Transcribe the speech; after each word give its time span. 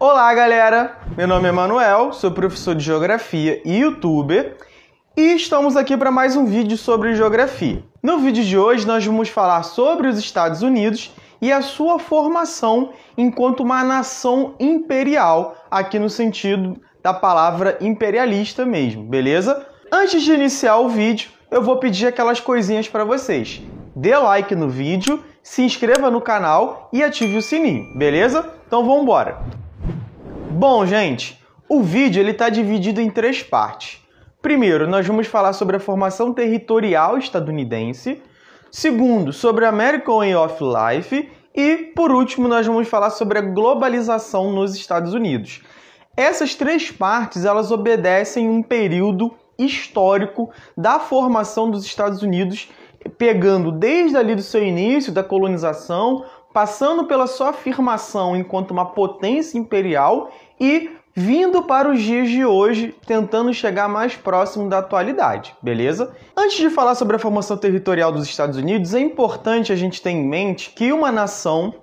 Olá, 0.00 0.34
galera! 0.34 0.98
Meu 1.16 1.28
nome 1.28 1.48
é 1.48 1.52
Manuel, 1.52 2.12
sou 2.12 2.28
professor 2.32 2.74
de 2.74 2.82
Geografia 2.82 3.62
e 3.64 3.78
youtuber 3.78 4.56
e 5.16 5.34
estamos 5.34 5.76
aqui 5.76 5.96
para 5.96 6.10
mais 6.10 6.34
um 6.34 6.44
vídeo 6.44 6.76
sobre 6.76 7.14
geografia. 7.14 7.80
No 8.02 8.18
vídeo 8.18 8.42
de 8.42 8.58
hoje 8.58 8.84
nós 8.84 9.06
vamos 9.06 9.28
falar 9.28 9.62
sobre 9.62 10.08
os 10.08 10.18
Estados 10.18 10.62
Unidos 10.62 11.12
e 11.40 11.52
a 11.52 11.62
sua 11.62 12.00
formação 12.00 12.90
enquanto 13.16 13.60
uma 13.60 13.84
nação 13.84 14.56
imperial, 14.58 15.56
aqui 15.70 15.96
no 15.96 16.10
sentido 16.10 16.76
da 17.00 17.14
palavra 17.14 17.78
imperialista 17.80 18.66
mesmo, 18.66 19.04
beleza? 19.04 19.64
Antes 19.92 20.24
de 20.24 20.32
iniciar 20.32 20.76
o 20.78 20.88
vídeo, 20.88 21.30
eu 21.52 21.62
vou 21.62 21.76
pedir 21.76 22.08
aquelas 22.08 22.40
coisinhas 22.40 22.88
para 22.88 23.04
vocês. 23.04 23.62
Dê 23.94 24.16
like 24.16 24.56
no 24.56 24.68
vídeo, 24.68 25.22
se 25.40 25.62
inscreva 25.62 26.10
no 26.10 26.20
canal 26.20 26.88
e 26.92 27.00
ative 27.00 27.36
o 27.36 27.42
sininho, 27.42 27.96
beleza? 27.96 28.44
Então 28.66 28.84
vamos 28.84 29.02
embora! 29.02 29.63
Bom, 30.56 30.86
gente, 30.86 31.36
o 31.68 31.82
vídeo 31.82 32.20
ele 32.20 32.30
está 32.30 32.48
dividido 32.48 33.00
em 33.00 33.10
três 33.10 33.42
partes. 33.42 34.00
Primeiro, 34.40 34.86
nós 34.86 35.04
vamos 35.04 35.26
falar 35.26 35.52
sobre 35.52 35.74
a 35.74 35.80
formação 35.80 36.32
territorial 36.32 37.18
estadunidense. 37.18 38.22
Segundo, 38.70 39.32
sobre 39.32 39.64
a 39.64 39.68
American 39.68 40.18
Way 40.18 40.36
of 40.36 40.62
Life. 40.62 41.28
E, 41.52 41.92
por 41.96 42.12
último, 42.12 42.46
nós 42.46 42.64
vamos 42.64 42.86
falar 42.86 43.10
sobre 43.10 43.40
a 43.40 43.42
globalização 43.42 44.52
nos 44.52 44.76
Estados 44.76 45.12
Unidos. 45.12 45.60
Essas 46.16 46.54
três 46.54 46.88
partes 46.88 47.44
elas 47.44 47.72
obedecem 47.72 48.48
um 48.48 48.62
período 48.62 49.34
histórico 49.58 50.50
da 50.76 51.00
formação 51.00 51.68
dos 51.68 51.84
Estados 51.84 52.22
Unidos, 52.22 52.70
pegando 53.18 53.72
desde 53.72 54.16
ali 54.16 54.36
do 54.36 54.42
seu 54.42 54.62
início 54.62 55.12
da 55.12 55.24
colonização, 55.24 56.24
passando 56.54 57.04
pela 57.08 57.26
sua 57.26 57.48
afirmação 57.48 58.36
enquanto 58.36 58.70
uma 58.70 58.86
potência 58.92 59.58
imperial 59.58 60.30
e 60.60 60.90
vindo 61.14 61.62
para 61.62 61.88
os 61.88 62.02
dias 62.02 62.28
de 62.28 62.44
hoje, 62.44 62.94
tentando 63.06 63.54
chegar 63.54 63.88
mais 63.88 64.16
próximo 64.16 64.68
da 64.68 64.78
atualidade, 64.78 65.54
beleza? 65.62 66.14
Antes 66.36 66.56
de 66.56 66.70
falar 66.70 66.96
sobre 66.96 67.14
a 67.16 67.20
formação 67.20 67.56
territorial 67.56 68.10
dos 68.10 68.24
Estados 68.24 68.56
Unidos, 68.56 68.94
é 68.94 69.00
importante 69.00 69.72
a 69.72 69.76
gente 69.76 70.02
ter 70.02 70.10
em 70.10 70.26
mente 70.26 70.70
que 70.70 70.92
uma 70.92 71.12
nação, 71.12 71.74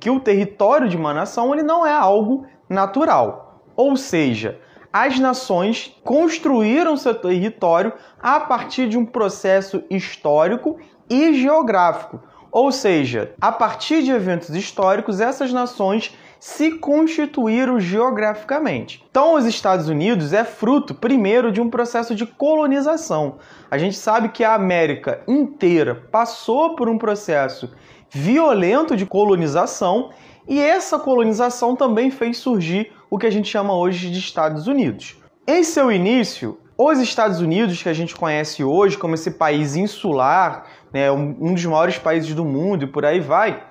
que 0.00 0.08
o 0.08 0.20
território 0.20 0.88
de 0.88 0.96
uma 0.96 1.12
nação, 1.12 1.52
ele 1.52 1.64
não 1.64 1.84
é 1.84 1.92
algo 1.92 2.46
natural. 2.68 3.64
Ou 3.74 3.96
seja, 3.96 4.60
as 4.92 5.18
nações 5.18 5.94
construíram 6.04 6.96
seu 6.96 7.14
território 7.14 7.92
a 8.22 8.40
partir 8.40 8.88
de 8.88 8.96
um 8.96 9.04
processo 9.04 9.82
histórico 9.90 10.78
e 11.10 11.34
geográfico. 11.34 12.20
Ou 12.50 12.72
seja, 12.72 13.34
a 13.38 13.52
partir 13.52 14.02
de 14.02 14.10
eventos 14.10 14.48
históricos, 14.50 15.20
essas 15.20 15.52
nações 15.52 16.16
se 16.38 16.72
constituíram 16.72 17.80
geograficamente. 17.80 19.04
Então, 19.10 19.34
os 19.34 19.44
Estados 19.46 19.88
Unidos 19.88 20.32
é 20.32 20.44
fruto, 20.44 20.94
primeiro, 20.94 21.50
de 21.50 21.60
um 21.60 21.70
processo 21.70 22.14
de 22.14 22.26
colonização. 22.26 23.36
A 23.70 23.78
gente 23.78 23.96
sabe 23.96 24.28
que 24.28 24.44
a 24.44 24.54
América 24.54 25.20
inteira 25.26 25.94
passou 25.94 26.76
por 26.76 26.88
um 26.88 26.98
processo 26.98 27.70
violento 28.10 28.96
de 28.96 29.04
colonização 29.04 30.10
e 30.48 30.60
essa 30.60 30.98
colonização 30.98 31.74
também 31.74 32.10
fez 32.10 32.38
surgir 32.38 32.92
o 33.10 33.18
que 33.18 33.26
a 33.26 33.30
gente 33.30 33.48
chama 33.48 33.74
hoje 33.74 34.10
de 34.10 34.18
Estados 34.18 34.66
Unidos. 34.66 35.16
Em 35.46 35.62
seu 35.62 35.90
início, 35.90 36.58
os 36.78 36.98
Estados 36.98 37.40
Unidos, 37.40 37.82
que 37.82 37.88
a 37.88 37.94
gente 37.94 38.14
conhece 38.14 38.62
hoje 38.62 38.98
como 38.98 39.14
esse 39.14 39.32
país 39.32 39.76
insular, 39.76 40.66
né, 40.92 41.10
um 41.10 41.54
dos 41.54 41.64
maiores 41.64 41.98
países 41.98 42.34
do 42.34 42.44
mundo 42.44 42.84
e 42.84 42.86
por 42.86 43.04
aí 43.04 43.18
vai, 43.18 43.64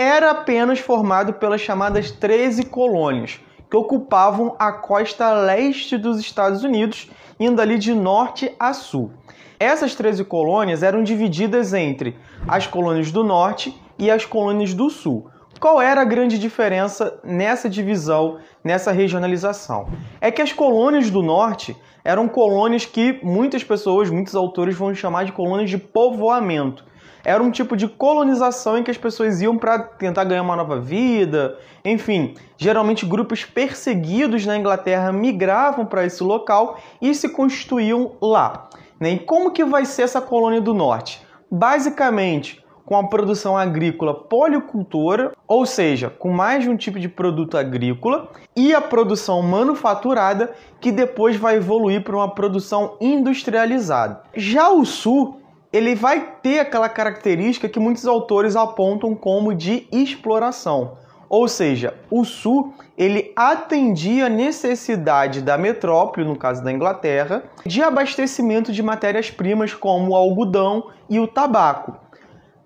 era 0.00 0.30
apenas 0.30 0.78
formado 0.78 1.32
pelas 1.32 1.60
chamadas 1.60 2.12
13 2.12 2.66
colônias, 2.66 3.40
que 3.68 3.76
ocupavam 3.76 4.54
a 4.56 4.70
costa 4.70 5.32
leste 5.32 5.98
dos 5.98 6.20
Estados 6.20 6.62
Unidos, 6.62 7.10
indo 7.40 7.60
ali 7.60 7.76
de 7.76 7.92
norte 7.92 8.54
a 8.60 8.72
sul. 8.72 9.10
Essas 9.58 9.96
13 9.96 10.24
colônias 10.24 10.84
eram 10.84 11.02
divididas 11.02 11.74
entre 11.74 12.16
as 12.46 12.64
colônias 12.64 13.10
do 13.10 13.24
norte 13.24 13.76
e 13.98 14.08
as 14.08 14.24
colônias 14.24 14.72
do 14.72 14.88
sul. 14.88 15.28
Qual 15.58 15.82
era 15.82 16.02
a 16.02 16.04
grande 16.04 16.38
diferença 16.38 17.18
nessa 17.24 17.68
divisão, 17.68 18.38
nessa 18.62 18.92
regionalização? 18.92 19.88
É 20.20 20.30
que 20.30 20.40
as 20.40 20.52
colônias 20.52 21.10
do 21.10 21.24
norte 21.24 21.76
eram 22.04 22.28
colônias 22.28 22.86
que 22.86 23.18
muitas 23.20 23.64
pessoas, 23.64 24.08
muitos 24.08 24.36
autores 24.36 24.76
vão 24.76 24.94
chamar 24.94 25.24
de 25.24 25.32
colônias 25.32 25.68
de 25.68 25.76
povoamento. 25.76 26.86
Era 27.28 27.42
um 27.42 27.50
tipo 27.50 27.76
de 27.76 27.86
colonização 27.86 28.78
em 28.78 28.82
que 28.82 28.90
as 28.90 28.96
pessoas 28.96 29.42
iam 29.42 29.58
para 29.58 29.78
tentar 29.80 30.24
ganhar 30.24 30.40
uma 30.40 30.56
nova 30.56 30.80
vida. 30.80 31.58
Enfim, 31.84 32.32
geralmente 32.56 33.04
grupos 33.04 33.44
perseguidos 33.44 34.46
na 34.46 34.56
Inglaterra 34.56 35.12
migravam 35.12 35.84
para 35.84 36.06
esse 36.06 36.22
local 36.22 36.80
e 37.02 37.14
se 37.14 37.28
constituíam 37.28 38.12
lá. 38.18 38.70
Né? 38.98 39.10
E 39.10 39.18
como 39.18 39.50
que 39.50 39.62
vai 39.62 39.84
ser 39.84 40.04
essa 40.04 40.22
colônia 40.22 40.62
do 40.62 40.72
norte? 40.72 41.20
Basicamente, 41.50 42.64
com 42.88 42.96
a 42.96 43.06
produção 43.06 43.58
agrícola 43.58 44.14
policultora, 44.14 45.32
ou 45.46 45.66
seja, 45.66 46.08
com 46.08 46.32
mais 46.32 46.64
de 46.64 46.70
um 46.70 46.76
tipo 46.78 46.98
de 46.98 47.10
produto 47.10 47.58
agrícola, 47.58 48.30
e 48.56 48.72
a 48.72 48.80
produção 48.80 49.42
manufaturada, 49.42 50.54
que 50.80 50.90
depois 50.90 51.36
vai 51.36 51.56
evoluir 51.56 52.02
para 52.02 52.16
uma 52.16 52.34
produção 52.34 52.96
industrializada. 52.98 54.22
Já 54.34 54.70
o 54.70 54.86
sul, 54.86 55.37
ele 55.72 55.94
vai 55.94 56.34
ter 56.42 56.60
aquela 56.60 56.88
característica 56.88 57.68
que 57.68 57.78
muitos 57.78 58.06
autores 58.06 58.56
apontam 58.56 59.14
como 59.14 59.54
de 59.54 59.86
exploração. 59.92 60.96
Ou 61.28 61.46
seja, 61.46 61.94
o 62.10 62.24
sul 62.24 62.72
ele 62.96 63.32
atendia 63.36 64.26
a 64.26 64.30
necessidade 64.30 65.42
da 65.42 65.58
metrópole, 65.58 66.26
no 66.26 66.36
caso 66.36 66.64
da 66.64 66.72
Inglaterra, 66.72 67.44
de 67.66 67.82
abastecimento 67.82 68.72
de 68.72 68.82
matérias-primas 68.82 69.74
como 69.74 70.12
o 70.12 70.16
algodão 70.16 70.90
e 71.08 71.20
o 71.20 71.28
tabaco. 71.28 71.96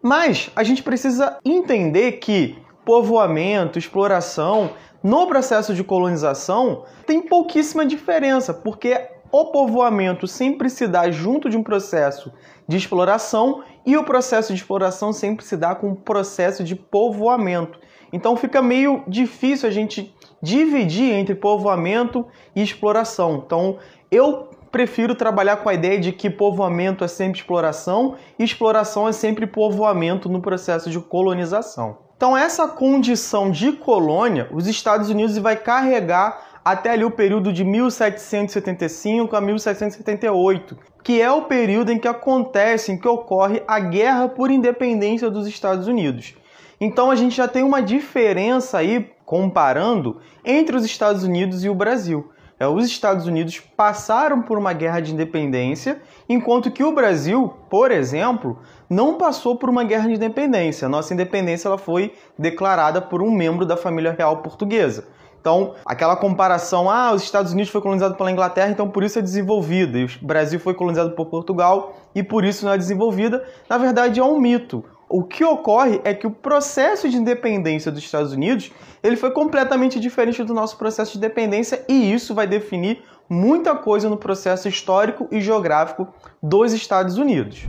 Mas 0.01 0.51
a 0.55 0.63
gente 0.63 0.83
precisa 0.83 1.39
entender 1.45 2.13
que 2.13 2.57
povoamento, 2.85 3.79
exploração, 3.79 4.71
no 5.03 5.27
processo 5.27 5.75
de 5.75 5.83
colonização 5.83 6.85
tem 7.05 7.21
pouquíssima 7.21 7.85
diferença, 7.85 8.55
porque 8.55 9.09
o 9.33 9.47
povoamento 9.47 10.27
sempre 10.29 10.69
se 10.69 10.87
dá 10.87 11.11
junto 11.11 11.49
de 11.49 11.57
um 11.57 11.63
processo 11.63 12.31
de 12.69 12.77
exploração 12.77 13.65
e 13.85 13.97
o 13.97 14.05
processo 14.05 14.53
de 14.53 14.61
exploração 14.61 15.13
sempre 15.13 15.45
se 15.45 15.57
dá 15.57 15.75
com 15.75 15.89
um 15.89 15.95
processo 15.95 16.63
de 16.63 16.77
povoamento. 16.77 17.81
Então 18.13 18.37
fica 18.37 18.61
meio 18.61 19.03
difícil 19.09 19.67
a 19.67 19.73
gente 19.73 20.15
dividir 20.43 21.15
entre 21.15 21.35
povoamento 21.35 22.27
e 22.55 22.63
exploração. 22.63 23.43
Então 23.47 23.79
eu 24.11 24.51
prefiro 24.71 25.15
trabalhar 25.15 25.57
com 25.57 25.69
a 25.69 25.75
ideia 25.75 25.99
de 25.99 26.13
que 26.13 26.29
povoamento 26.29 27.03
é 27.03 27.09
sempre 27.09 27.41
exploração 27.41 28.17
e 28.39 28.45
exploração 28.45 29.09
é 29.09 29.13
sempre 29.13 29.47
povoamento 29.47 30.29
no 30.29 30.43
processo 30.43 30.91
de 30.91 31.01
colonização. 31.01 31.99
Então, 32.17 32.37
essa 32.37 32.69
condição 32.69 33.51
de 33.51 33.73
colônia, 33.73 34.49
os 34.53 34.69
Estados 34.69 35.11
Unidos 35.11 35.37
vai 35.39 35.57
carregar 35.57 36.52
até 36.65 36.91
ali 36.91 37.05
o 37.05 37.11
período 37.11 37.53
de 37.53 37.65
1775 37.65 39.35
a 39.35 39.41
1778, 39.41 40.79
que 41.03 41.21
é 41.21 41.31
o 41.31 41.43
período 41.43 41.91
em 41.91 41.99
que 41.99 42.09
acontece, 42.09 42.93
em 42.93 42.99
que 42.99 43.09
ocorre 43.09 43.63
a 43.67 43.81
guerra 43.81 44.29
por 44.29 44.51
independência 44.51 45.31
dos 45.31 45.47
Estados 45.47 45.89
Unidos. 45.89 46.35
Então 46.81 47.11
a 47.11 47.17
gente 47.17 47.37
já 47.37 47.47
tem 47.47 47.63
uma 47.63 47.81
diferença 47.81 48.79
aí, 48.79 49.11
comparando, 49.25 50.21
entre 50.45 50.77
os 50.77 50.85
Estados 50.85 51.23
Unidos 51.25 51.65
e 51.65 51.69
o 51.69 51.75
Brasil. 51.75 52.31
É, 52.59 52.67
os 52.69 52.85
Estados 52.87 53.27
Unidos 53.27 53.59
passaram 53.59 54.43
por 54.43 54.57
uma 54.57 54.73
guerra 54.73 55.01
de 55.01 55.13
independência, 55.13 56.01
enquanto 56.29 56.71
que 56.71 56.85
o 56.85 56.93
Brasil, 56.93 57.53
por 57.69 57.91
exemplo, 57.91 58.59
não 58.89 59.15
passou 59.15 59.57
por 59.57 59.69
uma 59.69 59.83
guerra 59.83 60.07
de 60.07 60.15
independência. 60.15 60.89
Nossa 60.89 61.13
independência 61.13 61.67
ela 61.67 61.79
foi 61.79 62.15
declarada 62.39 63.03
por 63.03 63.21
um 63.21 63.33
membro 63.33 63.67
da 63.67 63.77
família 63.77 64.15
real 64.17 64.37
portuguesa. 64.39 65.09
Então, 65.43 65.75
aquela 65.85 66.15
comparação, 66.15 66.89
ah, 66.89 67.13
os 67.13 67.25
Estados 67.25 67.53
Unidos 67.53 67.73
foi 67.73 67.81
colonizado 67.81 68.15
pela 68.15 68.31
Inglaterra, 68.31 68.71
então 68.71 68.89
por 68.89 69.03
isso 69.03 69.19
é 69.19 69.23
desenvolvida, 69.23 69.99
e 69.99 70.05
o 70.05 70.09
Brasil 70.23 70.61
foi 70.61 70.73
colonizado 70.73 71.17
por 71.17 71.27
Portugal 71.27 71.97
e 72.15 72.23
por 72.23 72.45
isso 72.45 72.65
não 72.65 72.73
é 72.73 72.79
desenvolvida, 72.79 73.45
na 73.69 73.77
verdade 73.77 74.21
é 74.21 74.25
um 74.25 74.39
mito. 74.39 74.85
O 75.09 75.25
que 75.25 75.45
ocorre 75.45 76.01
é 76.05 76.15
que 76.15 76.29
o 76.29 76.31
processo 76.31 77.09
de 77.09 77.17
independência 77.17 77.91
dos 77.91 78.05
Estados 78.05 78.33
Unidos 78.33 78.71
ele 79.03 79.17
foi 79.17 79.33
completamente 79.33 79.99
diferente 79.99 80.45
do 80.45 80.55
nosso 80.55 80.79
processo 80.79 81.11
de 81.11 81.19
independência 81.19 81.85
e 81.89 82.13
isso 82.13 82.37
vai 82.37 82.47
definir 82.47 83.03
muita 83.29 83.75
coisa 83.75 84.09
no 84.09 84.17
processo 84.17 84.69
histórico 84.69 85.27
e 85.33 85.41
geográfico 85.41 86.07
dos 86.41 86.73
Estados 86.73 87.19
Unidos. 87.19 87.65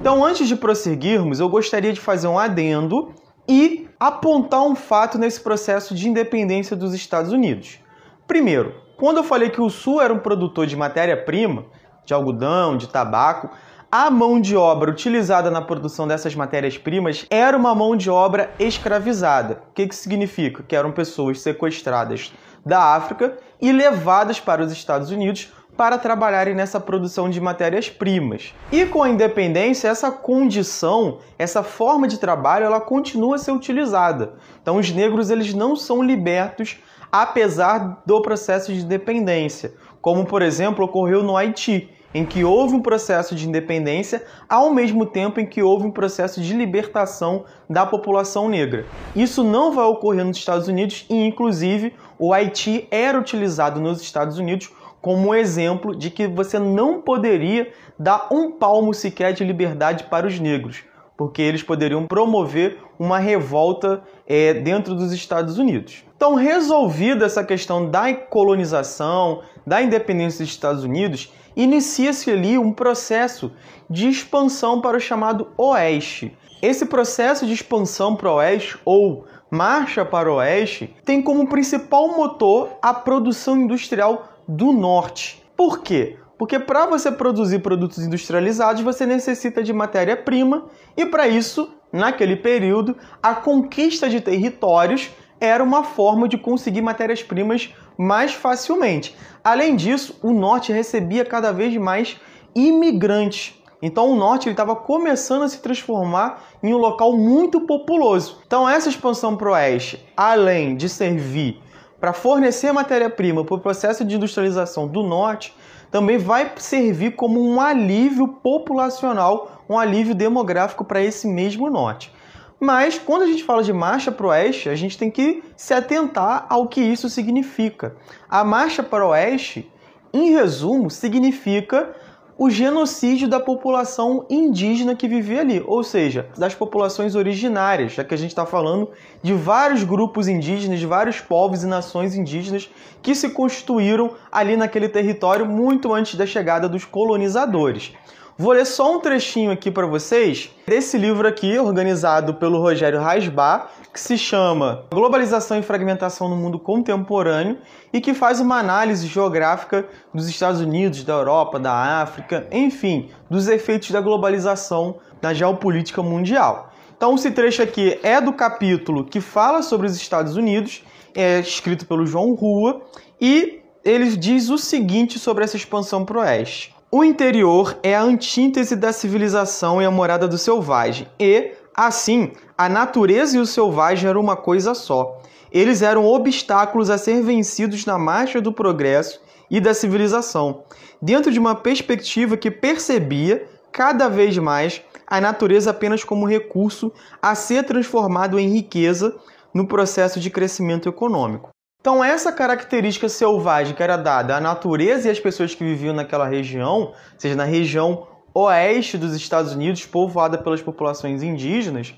Então, 0.00 0.24
antes 0.24 0.48
de 0.48 0.56
prosseguirmos, 0.56 1.38
eu 1.38 1.48
gostaria 1.48 1.92
de 1.92 2.00
fazer 2.00 2.26
um 2.26 2.38
adendo 2.38 3.14
e 3.48 3.88
apontar 3.98 4.62
um 4.62 4.74
fato 4.74 5.18
nesse 5.18 5.40
processo 5.40 5.94
de 5.94 6.08
independência 6.08 6.76
dos 6.76 6.94
Estados 6.94 7.32
Unidos. 7.32 7.78
Primeiro, 8.26 8.74
quando 8.96 9.18
eu 9.18 9.24
falei 9.24 9.50
que 9.50 9.60
o 9.60 9.70
Sul 9.70 10.00
era 10.00 10.12
um 10.12 10.18
produtor 10.18 10.66
de 10.66 10.76
matéria-prima, 10.76 11.64
de 12.04 12.14
algodão, 12.14 12.76
de 12.76 12.88
tabaco, 12.88 13.50
a 13.90 14.10
mão 14.10 14.40
de 14.40 14.56
obra 14.56 14.90
utilizada 14.90 15.50
na 15.50 15.62
produção 15.62 16.08
dessas 16.08 16.34
matérias-primas 16.34 17.26
era 17.30 17.56
uma 17.56 17.74
mão 17.74 17.94
de 17.94 18.10
obra 18.10 18.52
escravizada. 18.58 19.62
O 19.70 19.74
que, 19.74 19.86
que 19.86 19.94
significa? 19.94 20.62
Que 20.62 20.74
eram 20.74 20.90
pessoas 20.90 21.40
sequestradas 21.40 22.32
da 22.66 22.94
África 22.94 23.38
e 23.60 23.70
levadas 23.70 24.40
para 24.40 24.64
os 24.64 24.72
Estados 24.72 25.10
Unidos 25.10 25.52
para 25.76 25.98
trabalharem 25.98 26.54
nessa 26.54 26.78
produção 26.78 27.28
de 27.28 27.40
matérias-primas. 27.40 28.54
E 28.70 28.86
com 28.86 29.02
a 29.02 29.08
independência, 29.08 29.88
essa 29.88 30.10
condição, 30.10 31.18
essa 31.38 31.62
forma 31.62 32.06
de 32.06 32.18
trabalho, 32.18 32.64
ela 32.64 32.80
continua 32.80 33.36
a 33.36 33.38
ser 33.38 33.52
utilizada. 33.52 34.34
Então 34.62 34.76
os 34.76 34.90
negros 34.90 35.30
eles 35.30 35.52
não 35.52 35.74
são 35.74 36.02
libertos 36.02 36.78
apesar 37.10 38.02
do 38.04 38.20
processo 38.20 38.72
de 38.72 38.80
independência, 38.80 39.74
como 40.02 40.24
por 40.24 40.42
exemplo 40.42 40.84
ocorreu 40.84 41.22
no 41.22 41.36
Haiti, 41.36 41.88
em 42.12 42.24
que 42.24 42.44
houve 42.44 42.74
um 42.74 42.82
processo 42.82 43.34
de 43.34 43.48
independência 43.48 44.24
ao 44.48 44.72
mesmo 44.72 45.04
tempo 45.06 45.40
em 45.40 45.46
que 45.46 45.62
houve 45.62 45.86
um 45.86 45.90
processo 45.90 46.40
de 46.40 46.54
libertação 46.54 47.44
da 47.68 47.84
população 47.84 48.48
negra. 48.48 48.86
Isso 49.14 49.42
não 49.42 49.72
vai 49.72 49.84
ocorrer 49.84 50.24
nos 50.24 50.36
Estados 50.36 50.68
Unidos 50.68 51.06
e 51.10 51.14
inclusive 51.14 51.92
o 52.18 52.32
Haiti 52.32 52.86
era 52.90 53.18
utilizado 53.18 53.80
nos 53.80 54.00
Estados 54.00 54.38
Unidos 54.38 54.72
como 55.04 55.34
exemplo 55.34 55.94
de 55.94 56.08
que 56.08 56.26
você 56.26 56.58
não 56.58 57.02
poderia 57.02 57.70
dar 57.98 58.28
um 58.32 58.52
palmo 58.52 58.94
sequer 58.94 59.34
de 59.34 59.44
liberdade 59.44 60.04
para 60.04 60.26
os 60.26 60.40
negros, 60.40 60.82
porque 61.14 61.42
eles 61.42 61.62
poderiam 61.62 62.06
promover 62.06 62.78
uma 62.98 63.18
revolta 63.18 64.02
é, 64.26 64.54
dentro 64.54 64.94
dos 64.94 65.12
Estados 65.12 65.58
Unidos. 65.58 66.02
Então, 66.16 66.34
resolvida 66.36 67.26
essa 67.26 67.44
questão 67.44 67.90
da 67.90 68.14
colonização, 68.14 69.42
da 69.66 69.82
independência 69.82 70.42
dos 70.42 70.54
Estados 70.54 70.84
Unidos, 70.84 71.30
inicia-se 71.54 72.30
ali 72.30 72.56
um 72.56 72.72
processo 72.72 73.52
de 73.90 74.08
expansão 74.08 74.80
para 74.80 74.96
o 74.96 75.00
chamado 75.00 75.48
Oeste. 75.58 76.34
Esse 76.62 76.86
processo 76.86 77.44
de 77.44 77.52
expansão 77.52 78.16
para 78.16 78.30
o 78.30 78.36
Oeste, 78.36 78.78
ou 78.86 79.26
marcha 79.50 80.02
para 80.02 80.32
o 80.32 80.36
Oeste, 80.36 80.96
tem 81.04 81.20
como 81.20 81.46
principal 81.46 82.08
motor 82.16 82.70
a 82.80 82.94
produção 82.94 83.58
industrial 83.58 84.30
do 84.46 84.72
norte. 84.72 85.42
Por 85.56 85.80
quê? 85.80 86.18
Porque 86.38 86.58
para 86.58 86.86
você 86.86 87.12
produzir 87.12 87.60
produtos 87.60 87.98
industrializados, 87.98 88.82
você 88.82 89.06
necessita 89.06 89.62
de 89.62 89.72
matéria-prima 89.72 90.66
e 90.96 91.06
para 91.06 91.28
isso, 91.28 91.72
naquele 91.92 92.36
período, 92.36 92.96
a 93.22 93.34
conquista 93.34 94.08
de 94.08 94.20
territórios 94.20 95.10
era 95.40 95.62
uma 95.62 95.84
forma 95.84 96.28
de 96.28 96.36
conseguir 96.36 96.82
matérias-primas 96.82 97.72
mais 97.96 98.32
facilmente. 98.34 99.16
Além 99.42 99.76
disso, 99.76 100.18
o 100.22 100.32
norte 100.32 100.72
recebia 100.72 101.24
cada 101.24 101.52
vez 101.52 101.76
mais 101.76 102.20
imigrantes. 102.54 103.54
Então 103.80 104.10
o 104.10 104.16
norte 104.16 104.48
estava 104.48 104.74
começando 104.74 105.42
a 105.42 105.48
se 105.48 105.60
transformar 105.60 106.42
em 106.62 106.72
um 106.72 106.78
local 106.78 107.16
muito 107.16 107.60
populoso. 107.60 108.38
Então 108.46 108.68
essa 108.68 108.88
expansão 108.88 109.36
para 109.36 109.48
o 109.48 109.52
oeste, 109.52 110.02
além 110.16 110.74
de 110.74 110.88
servir 110.88 111.60
para 112.04 112.12
fornecer 112.12 112.70
matéria-prima 112.70 113.46
para 113.46 113.54
o 113.54 113.58
processo 113.58 114.04
de 114.04 114.14
industrialização 114.14 114.86
do 114.86 115.02
norte, 115.02 115.56
também 115.90 116.18
vai 116.18 116.52
servir 116.58 117.12
como 117.12 117.42
um 117.42 117.58
alívio 117.58 118.28
populacional, 118.28 119.62
um 119.66 119.78
alívio 119.78 120.14
demográfico 120.14 120.84
para 120.84 121.02
esse 121.02 121.26
mesmo 121.26 121.70
norte. 121.70 122.12
Mas 122.60 122.98
quando 122.98 123.22
a 123.22 123.26
gente 123.26 123.42
fala 123.42 123.62
de 123.62 123.72
marcha 123.72 124.12
para 124.12 124.26
o 124.26 124.28
oeste, 124.28 124.68
a 124.68 124.74
gente 124.74 124.98
tem 124.98 125.10
que 125.10 125.42
se 125.56 125.72
atentar 125.72 126.44
ao 126.50 126.68
que 126.68 126.82
isso 126.82 127.08
significa. 127.08 127.96
A 128.28 128.44
marcha 128.44 128.82
para 128.82 129.06
o 129.06 129.08
oeste, 129.08 129.72
em 130.12 130.30
resumo, 130.30 130.90
significa 130.90 131.96
o 132.36 132.50
genocídio 132.50 133.28
da 133.28 133.38
população 133.38 134.26
indígena 134.28 134.96
que 134.96 135.06
vivia 135.06 135.40
ali, 135.40 135.62
ou 135.66 135.84
seja, 135.84 136.28
das 136.36 136.54
populações 136.54 137.14
originárias, 137.14 137.92
já 137.92 138.02
que 138.02 138.12
a 138.12 138.18
gente 138.18 138.30
está 138.30 138.44
falando 138.44 138.90
de 139.22 139.32
vários 139.32 139.84
grupos 139.84 140.26
indígenas, 140.26 140.80
de 140.80 140.86
vários 140.86 141.20
povos 141.20 141.62
e 141.62 141.66
nações 141.66 142.16
indígenas 142.16 142.68
que 143.00 143.14
se 143.14 143.30
constituíram 143.30 144.12
ali 144.32 144.56
naquele 144.56 144.88
território 144.88 145.46
muito 145.46 145.94
antes 145.94 146.16
da 146.16 146.26
chegada 146.26 146.68
dos 146.68 146.84
colonizadores. 146.84 147.92
Vou 148.36 148.50
ler 148.50 148.66
só 148.66 148.96
um 148.96 148.98
trechinho 148.98 149.52
aqui 149.52 149.70
para 149.70 149.86
vocês 149.86 150.50
desse 150.66 150.98
livro 150.98 151.28
aqui, 151.28 151.56
organizado 151.56 152.34
pelo 152.34 152.60
Rogério 152.60 153.00
Rasbar, 153.00 153.70
que 153.92 154.00
se 154.00 154.18
chama 154.18 154.86
Globalização 154.92 155.56
e 155.56 155.62
Fragmentação 155.62 156.28
no 156.28 156.34
Mundo 156.34 156.58
Contemporâneo 156.58 157.58
e 157.92 158.00
que 158.00 158.12
faz 158.12 158.40
uma 158.40 158.58
análise 158.58 159.06
geográfica 159.06 159.86
dos 160.12 160.28
Estados 160.28 160.60
Unidos, 160.60 161.04
da 161.04 161.12
Europa, 161.12 161.60
da 161.60 162.02
África, 162.02 162.48
enfim, 162.50 163.08
dos 163.30 163.46
efeitos 163.46 163.92
da 163.92 164.00
globalização 164.00 164.96
na 165.22 165.32
geopolítica 165.32 166.02
mundial. 166.02 166.72
Então, 166.96 167.14
esse 167.14 167.30
trecho 167.30 167.62
aqui 167.62 168.00
é 168.02 168.20
do 168.20 168.32
capítulo 168.32 169.04
que 169.04 169.20
fala 169.20 169.62
sobre 169.62 169.86
os 169.86 169.94
Estados 169.94 170.36
Unidos, 170.36 170.82
é 171.14 171.38
escrito 171.38 171.86
pelo 171.86 172.04
João 172.04 172.34
Rua, 172.34 172.82
e 173.20 173.60
ele 173.84 174.16
diz 174.16 174.48
o 174.48 174.58
seguinte 174.58 175.20
sobre 175.20 175.44
essa 175.44 175.56
expansão 175.56 176.04
para 176.04 176.18
o 176.18 176.20
oeste. 176.20 176.73
O 176.96 177.02
interior 177.02 177.76
é 177.82 177.92
a 177.92 178.04
antítese 178.04 178.76
da 178.76 178.92
civilização 178.92 179.82
e 179.82 179.84
a 179.84 179.90
morada 179.90 180.28
do 180.28 180.38
selvagem, 180.38 181.08
e, 181.18 181.50
assim, 181.74 182.30
a 182.56 182.68
natureza 182.68 183.36
e 183.36 183.40
o 183.40 183.46
selvagem 183.46 184.08
eram 184.08 184.20
uma 184.20 184.36
coisa 184.36 184.76
só. 184.76 185.20
Eles 185.50 185.82
eram 185.82 186.06
obstáculos 186.06 186.90
a 186.90 186.96
ser 186.96 187.20
vencidos 187.20 187.84
na 187.84 187.98
marcha 187.98 188.40
do 188.40 188.52
progresso 188.52 189.20
e 189.50 189.60
da 189.60 189.74
civilização, 189.74 190.62
dentro 191.02 191.32
de 191.32 191.38
uma 191.40 191.56
perspectiva 191.56 192.36
que 192.36 192.48
percebia, 192.48 193.44
cada 193.72 194.06
vez 194.06 194.38
mais, 194.38 194.80
a 195.04 195.20
natureza 195.20 195.72
apenas 195.72 196.04
como 196.04 196.28
recurso 196.28 196.92
a 197.20 197.34
ser 197.34 197.64
transformado 197.64 198.38
em 198.38 198.50
riqueza 198.50 199.16
no 199.52 199.66
processo 199.66 200.20
de 200.20 200.30
crescimento 200.30 200.88
econômico. 200.88 201.53
Então, 201.84 202.02
essa 202.02 202.32
característica 202.32 203.10
selvagem 203.10 203.74
que 203.74 203.82
era 203.82 203.98
dada 203.98 204.34
à 204.34 204.40
natureza 204.40 205.06
e 205.06 205.10
às 205.10 205.20
pessoas 205.20 205.54
que 205.54 205.62
viviam 205.62 205.94
naquela 205.94 206.26
região, 206.26 206.94
seja, 207.18 207.36
na 207.36 207.44
região 207.44 208.06
oeste 208.32 208.96
dos 208.96 209.14
Estados 209.14 209.52
Unidos, 209.52 209.84
povoada 209.84 210.38
pelas 210.38 210.62
populações 210.62 211.22
indígenas, 211.22 211.94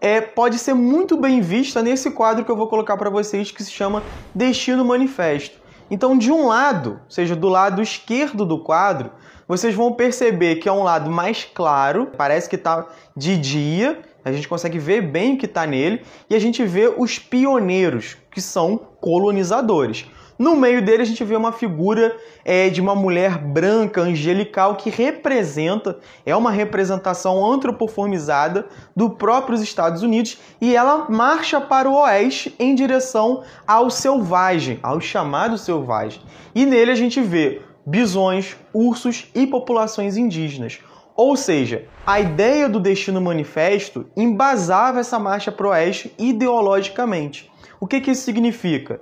é, 0.00 0.20
pode 0.20 0.58
ser 0.58 0.74
muito 0.74 1.16
bem 1.16 1.40
vista 1.40 1.80
nesse 1.80 2.10
quadro 2.10 2.44
que 2.44 2.50
eu 2.50 2.56
vou 2.56 2.66
colocar 2.66 2.96
para 2.96 3.10
vocês, 3.10 3.52
que 3.52 3.62
se 3.62 3.70
chama 3.70 4.02
Destino 4.34 4.84
Manifesto. 4.84 5.56
Então, 5.88 6.18
de 6.18 6.32
um 6.32 6.48
lado, 6.48 7.00
ou 7.04 7.10
seja, 7.10 7.36
do 7.36 7.48
lado 7.48 7.80
esquerdo 7.80 8.44
do 8.44 8.58
quadro, 8.58 9.12
vocês 9.46 9.72
vão 9.72 9.92
perceber 9.92 10.56
que 10.56 10.68
é 10.68 10.72
um 10.72 10.82
lado 10.82 11.12
mais 11.12 11.44
claro, 11.44 12.10
parece 12.16 12.48
que 12.48 12.56
está 12.56 12.88
de 13.16 13.38
dia, 13.38 14.00
a 14.28 14.36
gente 14.36 14.48
consegue 14.48 14.78
ver 14.78 15.02
bem 15.02 15.34
o 15.34 15.38
que 15.38 15.46
está 15.46 15.66
nele, 15.66 16.02
e 16.28 16.34
a 16.34 16.38
gente 16.38 16.64
vê 16.64 16.92
os 16.96 17.18
pioneiros, 17.18 18.16
que 18.30 18.40
são 18.40 18.78
colonizadores. 19.00 20.06
No 20.38 20.54
meio 20.54 20.80
dele 20.80 21.02
a 21.02 21.06
gente 21.06 21.24
vê 21.24 21.34
uma 21.34 21.50
figura 21.50 22.16
é, 22.44 22.68
de 22.68 22.80
uma 22.80 22.94
mulher 22.94 23.38
branca, 23.38 24.02
angelical, 24.02 24.76
que 24.76 24.88
representa, 24.88 25.98
é 26.24 26.36
uma 26.36 26.52
representação 26.52 27.44
antropoformizada 27.44 28.66
do 28.94 29.10
próprios 29.10 29.60
Estados 29.60 30.04
Unidos 30.04 30.38
e 30.60 30.76
ela 30.76 31.06
marcha 31.10 31.60
para 31.60 31.90
o 31.90 32.00
oeste 32.00 32.54
em 32.56 32.72
direção 32.76 33.42
ao 33.66 33.90
selvagem, 33.90 34.78
ao 34.80 35.00
chamado 35.00 35.58
selvagem. 35.58 36.22
E 36.54 36.64
nele 36.64 36.92
a 36.92 36.96
gente 36.96 37.20
vê 37.20 37.60
bisões, 37.84 38.56
ursos 38.72 39.26
e 39.34 39.44
populações 39.44 40.16
indígenas. 40.16 40.78
Ou 41.20 41.34
seja, 41.34 41.84
a 42.06 42.20
ideia 42.20 42.68
do 42.68 42.78
Destino 42.78 43.20
Manifesto 43.20 44.06
embasava 44.16 45.00
essa 45.00 45.18
marcha 45.18 45.50
para 45.50 45.66
o 45.66 45.70
oeste 45.70 46.14
ideologicamente. 46.16 47.50
O 47.80 47.88
que, 47.88 48.00
que 48.00 48.12
isso 48.12 48.22
significa? 48.22 49.00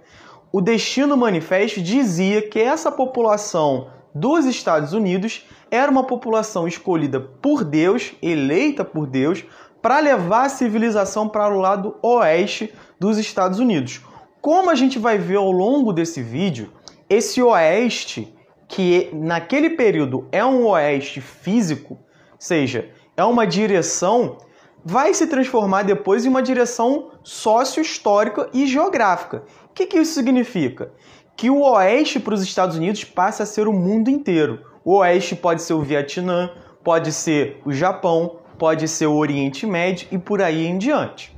O 0.51 0.63
Destino 0.63 1.15
Manifesto 1.15 1.83
dizia 1.83 2.41
que 2.41 2.59
essa 2.59 2.91
população 2.91 3.91
dos 4.15 4.47
Estados 4.47 4.95
Unidos 4.95 5.47
era 5.71 5.91
uma 5.91 6.05
população 6.05 6.67
escolhida 6.67 7.21
por 7.21 7.63
Deus, 7.63 8.15
eleita 8.23 8.83
por 8.83 9.07
Deus, 9.07 9.45
para 9.83 10.01
levar 10.01 10.47
a 10.47 10.49
civilização 10.49 11.29
para 11.29 11.55
o 11.55 11.61
lado 11.61 11.97
oeste 12.03 12.73
dos 12.99 13.19
Estados 13.19 13.59
Unidos. 13.59 14.01
Como 14.41 14.71
a 14.71 14.75
gente 14.75 14.99
vai 14.99 15.19
ver 15.19 15.37
ao 15.37 15.53
longo 15.53 15.93
desse 15.93 16.23
vídeo, 16.23 16.73
esse 17.11 17.43
oeste, 17.43 18.35
que 18.67 19.11
naquele 19.13 19.71
período 19.71 20.27
é 20.33 20.43
um 20.43 20.67
oeste 20.67 21.21
físico, 21.21 22.06
seja, 22.39 22.91
é 23.17 23.25
uma 23.25 23.47
direção, 23.47 24.39
vai 24.85 25.15
se 25.15 25.27
transformar 25.27 25.83
depois 25.83 26.25
em 26.25 26.29
uma 26.29 26.43
direção 26.43 27.11
sócio-histórica 27.23 28.49
e 28.53 28.67
geográfica. 28.67 29.43
O 29.71 29.75
que, 29.75 29.87
que 29.87 29.99
isso 29.99 30.15
significa? 30.15 30.91
Que 31.37 31.51
o 31.51 31.63
oeste 31.63 32.21
para 32.21 32.35
os 32.35 32.43
Estados 32.43 32.77
Unidos 32.77 33.05
passa 33.05 33.43
a 33.43 33.47
ser 33.47 33.69
o 33.69 33.73
mundo 33.73 34.09
inteiro. 34.09 34.61
O 34.85 34.97
oeste 34.97 35.35
pode 35.35 35.63
ser 35.63 35.75
o 35.75 35.83
Vietnã, 35.83 36.51
pode 36.85 37.13
ser 37.13 37.61
o 37.65 37.73
Japão, 37.73 38.39
pode 38.59 38.87
ser 38.89 39.07
o 39.07 39.17
Oriente 39.17 39.67
Médio 39.67 40.09
e 40.11 40.19
por 40.19 40.41
aí 40.41 40.67
em 40.67 40.79
diante. 40.79 41.37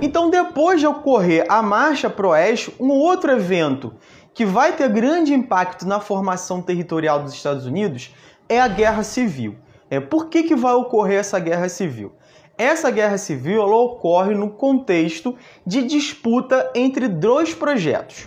Então, 0.00 0.30
depois 0.30 0.78
de 0.78 0.86
ocorrer 0.86 1.44
a 1.48 1.60
Marcha 1.60 2.08
para 2.08 2.26
o 2.26 2.30
Oeste, 2.30 2.72
um 2.78 2.90
outro 2.90 3.32
evento 3.32 3.94
que 4.32 4.46
vai 4.46 4.72
ter 4.72 4.88
grande 4.88 5.34
impacto 5.34 5.84
na 5.84 5.98
formação 5.98 6.62
territorial 6.62 7.20
dos 7.20 7.34
Estados 7.34 7.66
Unidos 7.66 8.14
é 8.48 8.60
a 8.60 8.68
Guerra 8.68 9.02
Civil. 9.02 9.56
É, 9.90 10.00
por 10.00 10.28
que, 10.28 10.42
que 10.42 10.54
vai 10.54 10.74
ocorrer 10.74 11.18
essa 11.18 11.38
guerra 11.38 11.68
civil? 11.68 12.12
Essa 12.56 12.90
guerra 12.90 13.16
civil 13.16 13.62
ela 13.62 13.76
ocorre 13.76 14.34
no 14.34 14.50
contexto 14.50 15.36
de 15.64 15.84
disputa 15.84 16.70
entre 16.74 17.06
dois 17.08 17.54
projetos. 17.54 18.26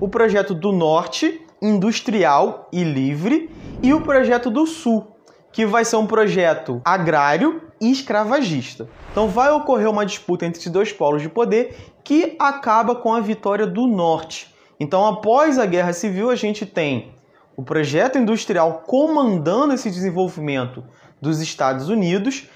O 0.00 0.08
projeto 0.08 0.52
do 0.52 0.72
Norte, 0.72 1.40
industrial 1.62 2.68
e 2.72 2.82
livre, 2.82 3.50
e 3.82 3.94
o 3.94 4.00
projeto 4.00 4.50
do 4.50 4.66
Sul, 4.66 5.06
que 5.52 5.64
vai 5.64 5.84
ser 5.84 5.96
um 5.96 6.06
projeto 6.06 6.80
agrário 6.84 7.62
e 7.80 7.90
escravagista. 7.90 8.88
Então 9.12 9.28
vai 9.28 9.50
ocorrer 9.50 9.88
uma 9.88 10.04
disputa 10.04 10.44
entre 10.44 10.60
esses 10.60 10.72
dois 10.72 10.92
polos 10.92 11.22
de 11.22 11.28
poder 11.28 11.76
que 12.02 12.36
acaba 12.38 12.96
com 12.96 13.14
a 13.14 13.20
vitória 13.20 13.66
do 13.66 13.86
Norte. 13.86 14.52
Então, 14.80 15.06
após 15.06 15.58
a 15.58 15.66
Guerra 15.66 15.92
Civil, 15.92 16.30
a 16.30 16.36
gente 16.36 16.64
tem 16.64 17.12
o 17.56 17.62
projeto 17.62 18.18
industrial 18.18 18.84
comandando 18.86 19.74
esse 19.74 19.90
desenvolvimento 19.90 20.84
dos 21.20 21.40
Estados 21.40 21.88
Unidos. 21.88 22.48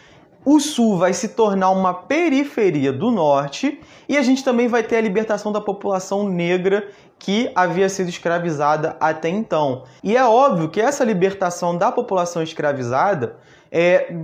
O 0.44 0.58
Sul 0.58 0.98
vai 0.98 1.12
se 1.12 1.28
tornar 1.28 1.70
uma 1.70 1.94
periferia 1.94 2.92
do 2.92 3.12
Norte 3.12 3.80
e 4.08 4.16
a 4.16 4.22
gente 4.22 4.42
também 4.42 4.66
vai 4.66 4.82
ter 4.82 4.96
a 4.96 5.00
libertação 5.00 5.52
da 5.52 5.60
população 5.60 6.28
negra 6.28 6.88
que 7.16 7.48
havia 7.54 7.88
sido 7.88 8.08
escravizada 8.08 8.96
até 8.98 9.28
então. 9.28 9.84
E 10.02 10.16
é 10.16 10.24
óbvio 10.24 10.68
que 10.68 10.80
essa 10.80 11.04
libertação 11.04 11.76
da 11.76 11.92
população 11.92 12.42
escravizada 12.42 13.36
é, 13.70 14.16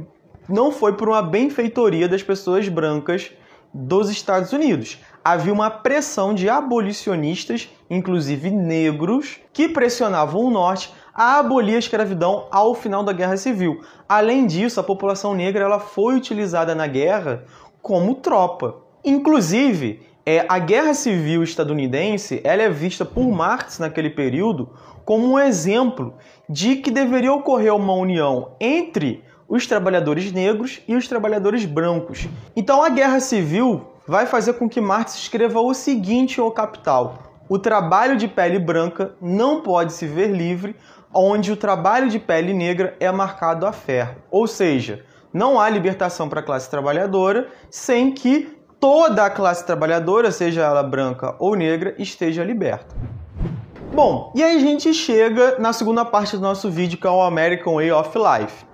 não 0.48 0.72
foi 0.72 0.94
por 0.94 1.08
uma 1.08 1.22
benfeitoria 1.22 2.08
das 2.08 2.22
pessoas 2.22 2.68
brancas 2.68 3.30
dos 3.72 4.10
Estados 4.10 4.52
Unidos. 4.52 4.98
Havia 5.22 5.52
uma 5.52 5.70
pressão 5.70 6.34
de 6.34 6.48
abolicionistas, 6.48 7.68
inclusive 7.88 8.50
negros, 8.50 9.38
que 9.52 9.68
pressionavam 9.68 10.42
o 10.42 10.50
Norte 10.50 10.92
a 11.18 11.40
abolir 11.40 11.74
a 11.74 11.80
escravidão 11.80 12.46
ao 12.48 12.76
final 12.76 13.02
da 13.02 13.12
Guerra 13.12 13.36
Civil. 13.36 13.80
Além 14.08 14.46
disso, 14.46 14.78
a 14.78 14.84
população 14.84 15.34
negra 15.34 15.64
ela 15.64 15.80
foi 15.80 16.14
utilizada 16.14 16.76
na 16.76 16.86
guerra 16.86 17.42
como 17.82 18.14
tropa. 18.14 18.76
Inclusive, 19.04 20.00
é, 20.24 20.46
a 20.48 20.60
Guerra 20.60 20.94
Civil 20.94 21.42
estadunidense 21.42 22.40
ela 22.44 22.62
é 22.62 22.70
vista 22.70 23.04
por 23.04 23.26
Marx 23.28 23.80
naquele 23.80 24.10
período 24.10 24.70
como 25.04 25.26
um 25.26 25.38
exemplo 25.40 26.14
de 26.48 26.76
que 26.76 26.90
deveria 26.90 27.32
ocorrer 27.32 27.74
uma 27.74 27.94
união 27.94 28.52
entre 28.60 29.24
os 29.48 29.66
trabalhadores 29.66 30.30
negros 30.30 30.80
e 30.86 30.94
os 30.94 31.08
trabalhadores 31.08 31.64
brancos. 31.64 32.28
Então 32.54 32.80
a 32.80 32.90
Guerra 32.90 33.18
Civil 33.18 33.82
vai 34.06 34.24
fazer 34.24 34.52
com 34.52 34.68
que 34.68 34.80
Marx 34.80 35.16
escreva 35.16 35.60
o 35.60 35.74
seguinte 35.74 36.38
ao 36.38 36.52
Capital: 36.52 37.28
o 37.48 37.58
trabalho 37.58 38.16
de 38.18 38.28
pele 38.28 38.58
branca 38.58 39.14
não 39.22 39.62
pode 39.62 39.94
se 39.94 40.06
ver 40.06 40.30
livre, 40.30 40.76
onde 41.12 41.52
o 41.52 41.56
trabalho 41.56 42.08
de 42.08 42.18
pele 42.18 42.52
negra 42.52 42.96
é 43.00 43.10
marcado 43.10 43.66
a 43.66 43.72
ferro. 43.72 44.16
Ou 44.30 44.46
seja, 44.46 45.04
não 45.32 45.60
há 45.60 45.68
libertação 45.68 46.28
para 46.28 46.40
a 46.40 46.42
classe 46.42 46.70
trabalhadora 46.70 47.48
sem 47.70 48.12
que 48.12 48.56
toda 48.80 49.24
a 49.24 49.30
classe 49.30 49.66
trabalhadora, 49.66 50.30
seja 50.30 50.62
ela 50.62 50.82
branca 50.82 51.34
ou 51.38 51.54
negra, 51.54 51.94
esteja 51.98 52.44
liberta. 52.44 52.94
Bom, 53.92 54.32
e 54.34 54.42
aí 54.42 54.56
a 54.56 54.60
gente 54.60 54.92
chega 54.94 55.58
na 55.58 55.72
segunda 55.72 56.04
parte 56.04 56.36
do 56.36 56.42
nosso 56.42 56.70
vídeo, 56.70 56.98
que 56.98 57.06
é 57.06 57.10
o 57.10 57.22
American 57.22 57.74
Way 57.76 57.90
of 57.90 58.16
Life. 58.16 58.64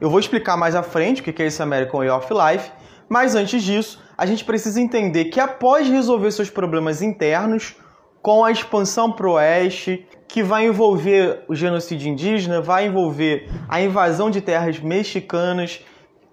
Eu 0.00 0.10
vou 0.10 0.18
explicar 0.18 0.56
mais 0.56 0.74
à 0.74 0.82
frente 0.82 1.22
o 1.22 1.24
que 1.24 1.42
é 1.42 1.46
esse 1.46 1.62
American 1.62 2.00
Way 2.00 2.10
of 2.10 2.28
Life, 2.32 2.70
mas 3.08 3.34
antes 3.34 3.62
disso, 3.62 4.02
a 4.18 4.26
gente 4.26 4.44
precisa 4.44 4.80
entender 4.80 5.26
que 5.26 5.40
após 5.40 5.88
resolver 5.88 6.30
seus 6.30 6.50
problemas 6.50 7.00
internos, 7.00 7.76
com 8.24 8.42
a 8.42 8.50
expansão 8.50 9.12
para 9.12 9.28
o 9.28 9.32
oeste, 9.32 10.08
que 10.26 10.42
vai 10.42 10.64
envolver 10.64 11.44
o 11.46 11.54
genocídio 11.54 12.10
indígena, 12.10 12.58
vai 12.58 12.86
envolver 12.86 13.50
a 13.68 13.82
invasão 13.82 14.30
de 14.30 14.40
terras 14.40 14.80
mexicanas, 14.80 15.82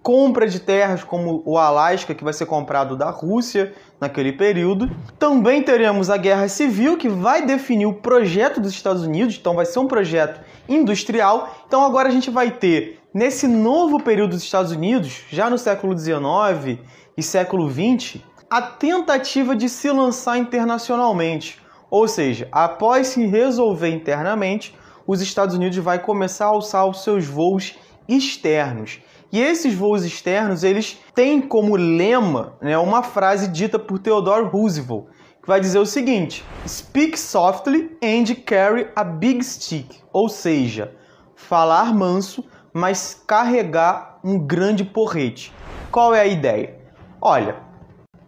compra 0.02 0.48
de 0.48 0.58
terras 0.58 1.04
como 1.04 1.42
o 1.44 1.58
Alasca, 1.58 2.14
que 2.14 2.24
vai 2.24 2.32
ser 2.32 2.46
comprado 2.46 2.96
da 2.96 3.10
Rússia 3.10 3.74
naquele 4.00 4.32
período. 4.32 4.90
Também 5.18 5.62
teremos 5.62 6.08
a 6.08 6.16
Guerra 6.16 6.48
Civil, 6.48 6.96
que 6.96 7.10
vai 7.10 7.44
definir 7.44 7.84
o 7.84 8.00
projeto 8.00 8.58
dos 8.58 8.72
Estados 8.72 9.02
Unidos, 9.02 9.36
então 9.38 9.54
vai 9.54 9.66
ser 9.66 9.78
um 9.78 9.86
projeto 9.86 10.40
industrial. 10.66 11.54
Então 11.66 11.84
agora 11.84 12.08
a 12.08 12.12
gente 12.12 12.30
vai 12.30 12.52
ter, 12.52 13.00
nesse 13.12 13.46
novo 13.46 14.02
período 14.02 14.30
dos 14.30 14.42
Estados 14.42 14.72
Unidos, 14.72 15.24
já 15.28 15.50
no 15.50 15.58
século 15.58 15.94
XIX 15.96 16.80
e 17.18 17.22
século 17.22 17.70
XX, 17.70 18.22
a 18.48 18.62
tentativa 18.62 19.54
de 19.54 19.68
se 19.68 19.90
lançar 19.90 20.38
internacionalmente. 20.38 21.60
Ou 21.92 22.08
seja, 22.08 22.48
após 22.50 23.08
se 23.08 23.26
resolver 23.26 23.90
internamente, 23.90 24.74
os 25.06 25.20
Estados 25.20 25.54
Unidos 25.54 25.76
vai 25.76 25.98
começar 25.98 26.46
a 26.46 26.48
alçar 26.48 26.88
os 26.88 27.04
seus 27.04 27.26
voos 27.26 27.76
externos. 28.08 29.00
E 29.30 29.38
esses 29.38 29.74
voos 29.74 30.02
externos, 30.02 30.64
eles 30.64 30.98
têm 31.14 31.38
como 31.38 31.76
lema 31.76 32.54
né, 32.62 32.78
uma 32.78 33.02
frase 33.02 33.46
dita 33.46 33.78
por 33.78 33.98
Theodore 33.98 34.48
Roosevelt, 34.48 35.04
que 35.42 35.46
vai 35.46 35.60
dizer 35.60 35.80
o 35.80 35.84
seguinte: 35.84 36.42
Speak 36.66 37.20
softly 37.20 37.94
and 38.02 38.24
carry 38.46 38.88
a 38.96 39.04
big 39.04 39.44
stick. 39.44 40.00
Ou 40.14 40.30
seja, 40.30 40.96
falar 41.36 41.92
manso, 41.92 42.42
mas 42.72 43.22
carregar 43.26 44.18
um 44.24 44.38
grande 44.38 44.82
porrete. 44.82 45.52
Qual 45.90 46.14
é 46.14 46.22
a 46.22 46.26
ideia? 46.26 46.74
Olha, 47.20 47.70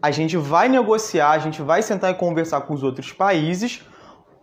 a 0.05 0.11
gente 0.11 0.37
vai 0.37 0.69
negociar, 0.69 1.31
a 1.31 1.39
gente 1.39 1.63
vai 1.63 1.81
sentar 1.81 2.11
e 2.11 2.15
conversar 2.15 2.61
com 2.61 2.75
os 2.75 2.83
outros 2.83 3.11
países, 3.11 3.81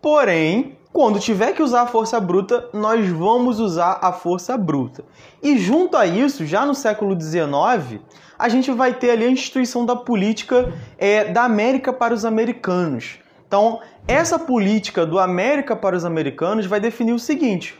porém 0.00 0.76
quando 0.92 1.20
tiver 1.20 1.52
que 1.52 1.62
usar 1.62 1.82
a 1.82 1.86
força 1.86 2.18
bruta, 2.18 2.68
nós 2.72 3.08
vamos 3.08 3.60
usar 3.60 4.00
a 4.02 4.12
força 4.12 4.58
bruta. 4.58 5.04
E 5.40 5.56
junto 5.56 5.96
a 5.96 6.04
isso, 6.04 6.44
já 6.44 6.66
no 6.66 6.74
século 6.74 7.16
XIX, 7.18 8.00
a 8.36 8.48
gente 8.48 8.72
vai 8.72 8.92
ter 8.92 9.12
ali 9.12 9.24
a 9.24 9.30
instituição 9.30 9.86
da 9.86 9.94
política 9.94 10.72
é, 10.98 11.26
da 11.26 11.44
América 11.44 11.92
para 11.92 12.12
os 12.12 12.24
americanos. 12.24 13.20
Então, 13.46 13.78
essa 14.08 14.40
política 14.40 15.06
do 15.06 15.20
América 15.20 15.76
para 15.76 15.94
os 15.94 16.04
americanos 16.04 16.66
vai 16.66 16.80
definir 16.80 17.12
o 17.12 17.20
seguinte: 17.20 17.78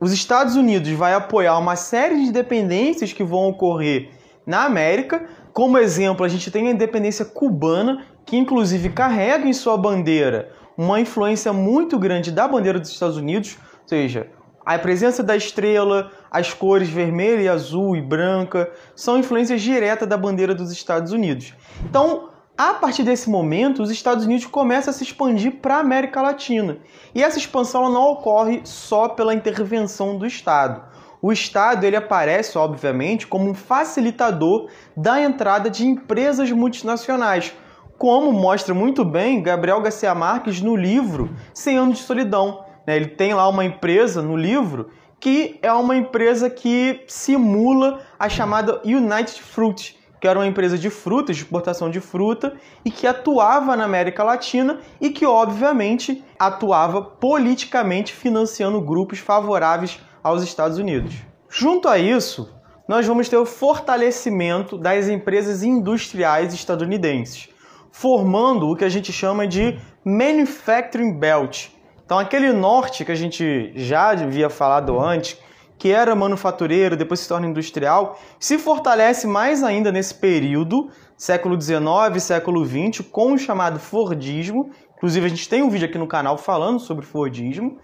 os 0.00 0.12
Estados 0.12 0.54
Unidos 0.54 0.88
vai 0.92 1.12
apoiar 1.12 1.58
uma 1.58 1.74
série 1.74 2.14
de 2.14 2.28
independências 2.28 3.12
que 3.12 3.24
vão 3.24 3.48
ocorrer 3.48 4.10
na 4.46 4.64
América. 4.64 5.28
Como 5.52 5.78
exemplo, 5.78 6.24
a 6.24 6.28
gente 6.28 6.50
tem 6.50 6.68
a 6.68 6.72
independência 6.72 7.24
cubana, 7.24 8.04
que 8.24 8.36
inclusive 8.36 8.90
carrega 8.90 9.46
em 9.46 9.52
sua 9.52 9.76
bandeira 9.76 10.52
uma 10.76 11.00
influência 11.00 11.52
muito 11.52 11.98
grande 11.98 12.30
da 12.30 12.48
bandeira 12.48 12.78
dos 12.78 12.90
Estados 12.90 13.16
Unidos, 13.16 13.58
ou 13.82 13.88
seja, 13.88 14.28
a 14.64 14.78
presença 14.78 15.22
da 15.22 15.36
estrela, 15.36 16.10
as 16.30 16.54
cores 16.54 16.88
vermelha 16.88 17.52
azul 17.52 17.96
e 17.96 18.00
branca 18.00 18.70
são 18.94 19.18
influências 19.18 19.60
diretas 19.60 20.08
da 20.08 20.16
bandeira 20.16 20.54
dos 20.54 20.70
Estados 20.70 21.12
Unidos. 21.12 21.54
Então, 21.84 22.30
a 22.56 22.74
partir 22.74 23.02
desse 23.02 23.28
momento, 23.28 23.82
os 23.82 23.90
Estados 23.90 24.26
Unidos 24.26 24.46
começam 24.46 24.90
a 24.90 24.94
se 24.94 25.02
expandir 25.02 25.56
para 25.62 25.76
a 25.76 25.80
América 25.80 26.20
Latina. 26.20 26.78
E 27.14 27.22
essa 27.22 27.38
expansão 27.38 27.90
não 27.90 28.12
ocorre 28.12 28.60
só 28.64 29.08
pela 29.08 29.34
intervenção 29.34 30.18
do 30.18 30.26
Estado. 30.26 30.82
O 31.22 31.30
Estado 31.30 31.84
ele 31.84 31.96
aparece, 31.96 32.56
obviamente, 32.56 33.26
como 33.26 33.50
um 33.50 33.54
facilitador 33.54 34.68
da 34.96 35.20
entrada 35.20 35.68
de 35.68 35.86
empresas 35.86 36.50
multinacionais, 36.50 37.52
como 37.98 38.32
mostra 38.32 38.72
muito 38.72 39.04
bem 39.04 39.42
Gabriel 39.42 39.82
Garcia 39.82 40.14
Marques 40.14 40.62
no 40.62 40.74
livro 40.74 41.36
100 41.52 41.76
anos 41.76 41.98
de 41.98 42.04
solidão. 42.04 42.64
Né? 42.86 42.96
Ele 42.96 43.08
tem 43.08 43.34
lá 43.34 43.46
uma 43.48 43.64
empresa 43.64 44.22
no 44.22 44.34
livro 44.34 44.88
que 45.20 45.58
é 45.60 45.70
uma 45.70 45.94
empresa 45.94 46.48
que 46.48 47.04
simula 47.06 48.00
a 48.18 48.26
chamada 48.26 48.80
United 48.82 49.42
Fruit, 49.42 49.98
que 50.18 50.26
era 50.26 50.38
uma 50.38 50.46
empresa 50.46 50.78
de 50.78 50.88
frutas, 50.88 51.36
de 51.36 51.42
exportação 51.42 51.90
de 51.90 52.00
fruta, 52.00 52.54
e 52.82 52.90
que 52.90 53.06
atuava 53.06 53.76
na 53.76 53.84
América 53.84 54.24
Latina 54.24 54.80
e 54.98 55.10
que, 55.10 55.26
obviamente, 55.26 56.24
atuava 56.38 57.02
politicamente 57.02 58.14
financiando 58.14 58.80
grupos 58.80 59.18
favoráveis 59.18 60.00
aos 60.22 60.42
Estados 60.42 60.78
Unidos. 60.78 61.14
Junto 61.48 61.88
a 61.88 61.98
isso, 61.98 62.54
nós 62.88 63.06
vamos 63.06 63.28
ter 63.28 63.36
o 63.36 63.46
fortalecimento 63.46 64.76
das 64.78 65.08
empresas 65.08 65.62
industriais 65.62 66.52
estadunidenses 66.54 67.48
formando 67.90 68.68
o 68.68 68.76
que 68.76 68.84
a 68.84 68.88
gente 68.88 69.12
chama 69.12 69.46
de 69.46 69.78
Manufacturing 70.04 71.18
Belt. 71.18 71.68
Então, 72.04 72.18
aquele 72.18 72.52
norte 72.52 73.04
que 73.04 73.12
a 73.12 73.16
gente 73.16 73.72
já 73.76 74.10
havia 74.10 74.50
falado 74.50 74.98
antes, 74.98 75.38
que 75.78 75.90
era 75.90 76.14
manufatureiro, 76.14 76.96
depois 76.96 77.20
se 77.20 77.28
torna 77.28 77.46
industrial, 77.46 78.18
se 78.38 78.58
fortalece 78.58 79.26
mais 79.26 79.62
ainda 79.62 79.90
nesse 79.90 80.14
período, 80.14 80.90
século 81.16 81.60
XIX, 81.60 82.22
século 82.22 82.64
XX, 82.64 83.06
com 83.10 83.32
o 83.32 83.38
chamado 83.38 83.78
Fordismo. 83.78 84.70
Inclusive, 84.96 85.26
a 85.26 85.28
gente 85.28 85.48
tem 85.48 85.62
um 85.62 85.70
vídeo 85.70 85.88
aqui 85.88 85.98
no 85.98 86.06
canal 86.06 86.36
falando 86.36 86.80
sobre 86.80 87.06
Fordismo. 87.06 87.78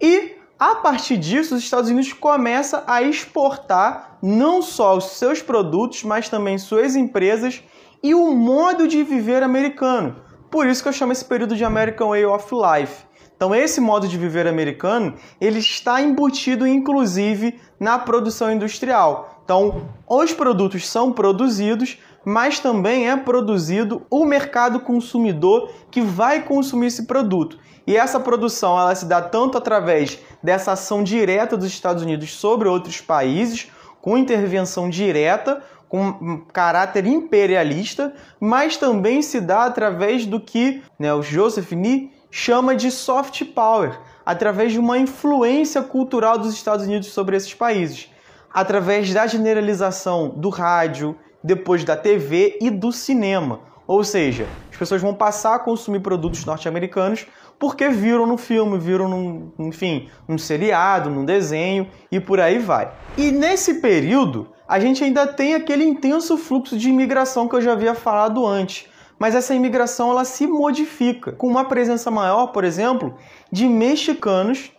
E 0.00 0.36
a 0.58 0.76
partir 0.76 1.16
disso, 1.16 1.54
os 1.54 1.62
Estados 1.62 1.90
Unidos 1.90 2.12
começam 2.12 2.82
a 2.86 3.02
exportar 3.02 4.18
não 4.22 4.62
só 4.62 4.96
os 4.96 5.04
seus 5.12 5.42
produtos, 5.42 6.04
mas 6.04 6.28
também 6.28 6.58
suas 6.58 6.94
empresas 6.94 7.62
e 8.02 8.14
o 8.14 8.30
modo 8.32 8.86
de 8.86 9.02
viver 9.02 9.42
americano. 9.42 10.16
Por 10.50 10.66
isso 10.66 10.82
que 10.82 10.88
eu 10.88 10.92
chamo 10.92 11.12
esse 11.12 11.24
período 11.24 11.56
de 11.56 11.64
American 11.64 12.10
Way 12.10 12.26
of 12.26 12.48
Life. 12.54 13.04
Então 13.36 13.52
esse 13.52 13.80
modo 13.80 14.06
de 14.06 14.16
viver 14.16 14.46
americano, 14.46 15.14
ele 15.40 15.58
está 15.58 16.00
embutido 16.00 16.66
inclusive 16.66 17.60
na 17.80 17.98
produção 17.98 18.52
industrial. 18.52 19.42
Então, 19.44 19.88
os 20.08 20.32
produtos 20.32 20.88
são 20.88 21.12
produzidos, 21.12 21.98
mas 22.24 22.58
também 22.58 23.10
é 23.10 23.16
produzido 23.16 24.06
o 24.08 24.24
mercado 24.24 24.80
consumidor 24.80 25.70
que 25.90 26.00
vai 26.00 26.42
consumir 26.42 26.86
esse 26.86 27.06
produto. 27.06 27.58
E 27.86 27.96
essa 27.96 28.18
produção 28.18 28.78
ela 28.78 28.94
se 28.94 29.04
dá 29.04 29.20
tanto 29.20 29.58
através 29.58 30.18
dessa 30.44 30.72
ação 30.72 31.02
direta 31.02 31.56
dos 31.56 31.68
Estados 31.68 32.02
Unidos 32.02 32.34
sobre 32.34 32.68
outros 32.68 33.00
países, 33.00 33.66
com 34.02 34.18
intervenção 34.18 34.90
direta, 34.90 35.62
com 35.88 36.44
caráter 36.52 37.06
imperialista, 37.06 38.12
mas 38.38 38.76
também 38.76 39.22
se 39.22 39.40
dá 39.40 39.64
através 39.64 40.26
do 40.26 40.38
que 40.38 40.82
né, 40.98 41.14
o 41.14 41.22
Joseph 41.22 41.72
Nee 41.72 42.12
chama 42.30 42.76
de 42.76 42.90
soft 42.90 43.42
power, 43.54 43.98
através 44.26 44.72
de 44.72 44.78
uma 44.78 44.98
influência 44.98 45.80
cultural 45.80 46.36
dos 46.36 46.52
Estados 46.52 46.84
Unidos 46.84 47.08
sobre 47.08 47.36
esses 47.36 47.54
países, 47.54 48.10
através 48.52 49.10
da 49.14 49.26
generalização 49.26 50.28
do 50.28 50.50
rádio, 50.50 51.16
depois 51.42 51.84
da 51.84 51.96
TV 51.96 52.58
e 52.60 52.70
do 52.70 52.92
cinema. 52.92 53.60
Ou 53.86 54.04
seja, 54.04 54.46
as 54.70 54.76
pessoas 54.76 55.00
vão 55.00 55.14
passar 55.14 55.54
a 55.54 55.58
consumir 55.58 56.00
produtos 56.00 56.44
norte-americanos 56.44 57.26
porque 57.58 57.88
viram 57.88 58.26
no 58.26 58.36
filme, 58.36 58.78
viram 58.78 59.08
num, 59.08 59.52
enfim, 59.58 60.08
num 60.26 60.38
seriado, 60.38 61.10
num 61.10 61.24
desenho 61.24 61.88
e 62.10 62.20
por 62.20 62.40
aí 62.40 62.58
vai. 62.58 62.92
E 63.16 63.30
nesse 63.30 63.74
período, 63.74 64.48
a 64.66 64.78
gente 64.80 65.04
ainda 65.04 65.26
tem 65.26 65.54
aquele 65.54 65.84
intenso 65.84 66.36
fluxo 66.36 66.76
de 66.76 66.88
imigração 66.88 67.48
que 67.48 67.54
eu 67.54 67.60
já 67.60 67.72
havia 67.72 67.94
falado 67.94 68.46
antes. 68.46 68.88
Mas 69.18 69.34
essa 69.34 69.54
imigração 69.54 70.10
ela 70.10 70.24
se 70.24 70.46
modifica 70.46 71.32
com 71.32 71.46
uma 71.46 71.64
presença 71.64 72.10
maior, 72.10 72.48
por 72.48 72.64
exemplo, 72.64 73.14
de 73.50 73.66
mexicanos 73.68 74.72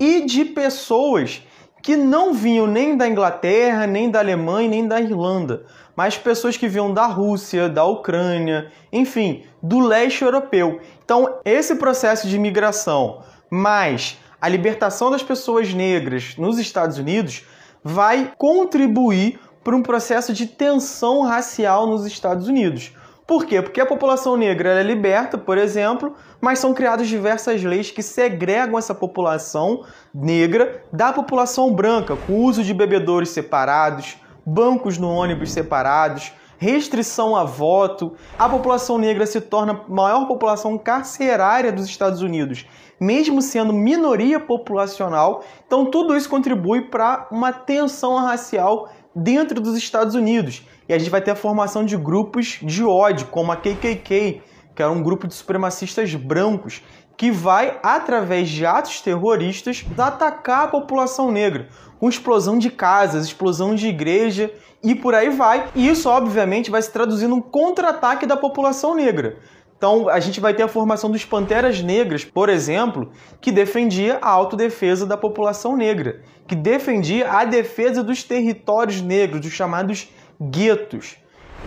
e 0.00 0.22
de 0.22 0.44
pessoas 0.46 1.42
que 1.82 1.96
não 1.96 2.32
vinham 2.32 2.66
nem 2.66 2.96
da 2.96 3.06
Inglaterra, 3.06 3.86
nem 3.86 4.10
da 4.10 4.18
Alemanha, 4.18 4.70
nem 4.70 4.88
da 4.88 4.98
Irlanda, 4.98 5.66
mas 5.96 6.18
pessoas 6.18 6.56
que 6.56 6.68
vinham 6.68 6.92
da 6.92 7.06
Rússia, 7.06 7.68
da 7.68 7.84
Ucrânia, 7.84 8.70
enfim, 8.92 9.44
do 9.62 9.80
leste 9.80 10.22
europeu. 10.22 10.80
Então, 11.04 11.38
esse 11.44 11.76
processo 11.76 12.28
de 12.28 12.36
imigração, 12.36 13.22
mais 13.50 14.18
a 14.40 14.48
libertação 14.48 15.10
das 15.10 15.22
pessoas 15.22 15.72
negras 15.72 16.36
nos 16.36 16.58
Estados 16.58 16.98
Unidos, 16.98 17.44
vai 17.82 18.32
contribuir 18.36 19.38
para 19.62 19.74
um 19.74 19.82
processo 19.82 20.32
de 20.32 20.46
tensão 20.46 21.22
racial 21.22 21.86
nos 21.86 22.04
Estados 22.04 22.46
Unidos. 22.48 22.92
Por 23.26 23.46
quê? 23.46 23.62
Porque 23.62 23.80
a 23.80 23.86
população 23.86 24.36
negra 24.36 24.78
é 24.78 24.82
liberta, 24.82 25.38
por 25.38 25.56
exemplo, 25.56 26.14
mas 26.42 26.58
são 26.58 26.74
criadas 26.74 27.08
diversas 27.08 27.62
leis 27.62 27.90
que 27.90 28.02
segregam 28.02 28.78
essa 28.78 28.94
população 28.94 29.82
negra 30.12 30.82
da 30.92 31.10
população 31.10 31.72
branca, 31.72 32.16
com 32.16 32.34
uso 32.34 32.62
de 32.62 32.74
bebedouros 32.74 33.30
separados, 33.30 34.18
bancos 34.46 34.98
no 34.98 35.10
ônibus 35.10 35.52
separados, 35.52 36.32
restrição 36.58 37.36
a 37.36 37.44
voto. 37.44 38.14
A 38.38 38.48
população 38.48 38.98
negra 38.98 39.26
se 39.26 39.40
torna 39.40 39.72
a 39.72 39.90
maior 39.90 40.26
população 40.26 40.78
carcerária 40.78 41.72
dos 41.72 41.86
Estados 41.86 42.22
Unidos, 42.22 42.66
mesmo 43.00 43.42
sendo 43.42 43.72
minoria 43.72 44.40
populacional. 44.40 45.42
Então, 45.66 45.90
tudo 45.90 46.16
isso 46.16 46.28
contribui 46.28 46.82
para 46.88 47.28
uma 47.30 47.52
tensão 47.52 48.16
racial 48.16 48.88
dentro 49.14 49.60
dos 49.60 49.76
Estados 49.76 50.14
Unidos. 50.14 50.66
E 50.88 50.92
a 50.92 50.98
gente 50.98 51.10
vai 51.10 51.20
ter 51.20 51.30
a 51.30 51.36
formação 51.36 51.84
de 51.84 51.96
grupos 51.96 52.58
de 52.62 52.84
ódio, 52.84 53.26
como 53.28 53.52
a 53.52 53.56
KKK, 53.56 54.42
que 54.74 54.82
era 54.82 54.90
um 54.90 55.02
grupo 55.02 55.28
de 55.28 55.34
supremacistas 55.34 56.14
brancos, 56.14 56.82
que 57.16 57.30
vai, 57.30 57.78
através 57.82 58.48
de 58.48 58.66
atos 58.66 59.00
terroristas, 59.00 59.84
atacar 59.96 60.64
a 60.64 60.68
população 60.68 61.30
negra, 61.30 61.68
com 61.98 62.08
explosão 62.08 62.58
de 62.58 62.70
casas, 62.70 63.26
explosão 63.26 63.74
de 63.74 63.88
igreja 63.88 64.52
e 64.82 64.94
por 64.94 65.14
aí 65.14 65.30
vai. 65.30 65.68
E 65.74 65.88
isso, 65.88 66.08
obviamente, 66.08 66.70
vai 66.70 66.82
se 66.82 66.92
traduzir 66.92 67.28
num 67.28 67.40
contra-ataque 67.40 68.26
da 68.26 68.36
população 68.36 68.94
negra. 68.94 69.38
Então, 69.76 70.08
a 70.08 70.20
gente 70.20 70.40
vai 70.40 70.54
ter 70.54 70.62
a 70.62 70.68
formação 70.68 71.10
dos 71.10 71.24
Panteras 71.24 71.82
Negras, 71.82 72.24
por 72.24 72.48
exemplo, 72.48 73.10
que 73.40 73.52
defendia 73.52 74.18
a 74.22 74.30
autodefesa 74.30 75.04
da 75.04 75.16
população 75.16 75.76
negra, 75.76 76.22
que 76.46 76.54
defendia 76.54 77.30
a 77.30 77.44
defesa 77.44 78.02
dos 78.02 78.22
territórios 78.22 79.02
negros, 79.02 79.40
dos 79.40 79.52
chamados 79.52 80.08
guetos. 80.40 81.16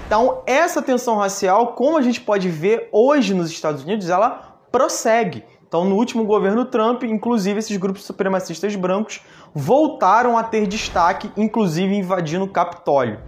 Então, 0.05 0.41
essa 0.45 0.81
tensão 0.81 1.17
racial, 1.17 1.73
como 1.73 1.97
a 1.97 2.01
gente 2.01 2.21
pode 2.21 2.49
ver 2.49 2.87
hoje 2.91 3.33
nos 3.33 3.49
Estados 3.49 3.83
Unidos, 3.83 4.09
ela 4.09 4.46
prossegue. 4.77 5.43
Então, 5.67 5.85
no 5.85 5.95
último 5.95 6.23
governo 6.23 6.63
Trump, 6.63 7.01
inclusive 7.01 7.57
esses 7.57 7.75
grupos 7.77 8.03
supremacistas 8.03 8.75
brancos 8.75 9.21
voltaram 9.55 10.37
a 10.37 10.43
ter 10.43 10.67
destaque, 10.67 11.31
inclusive 11.35 11.95
invadindo 11.95 12.45
o 12.45 12.47
Capitólio. 12.47 13.19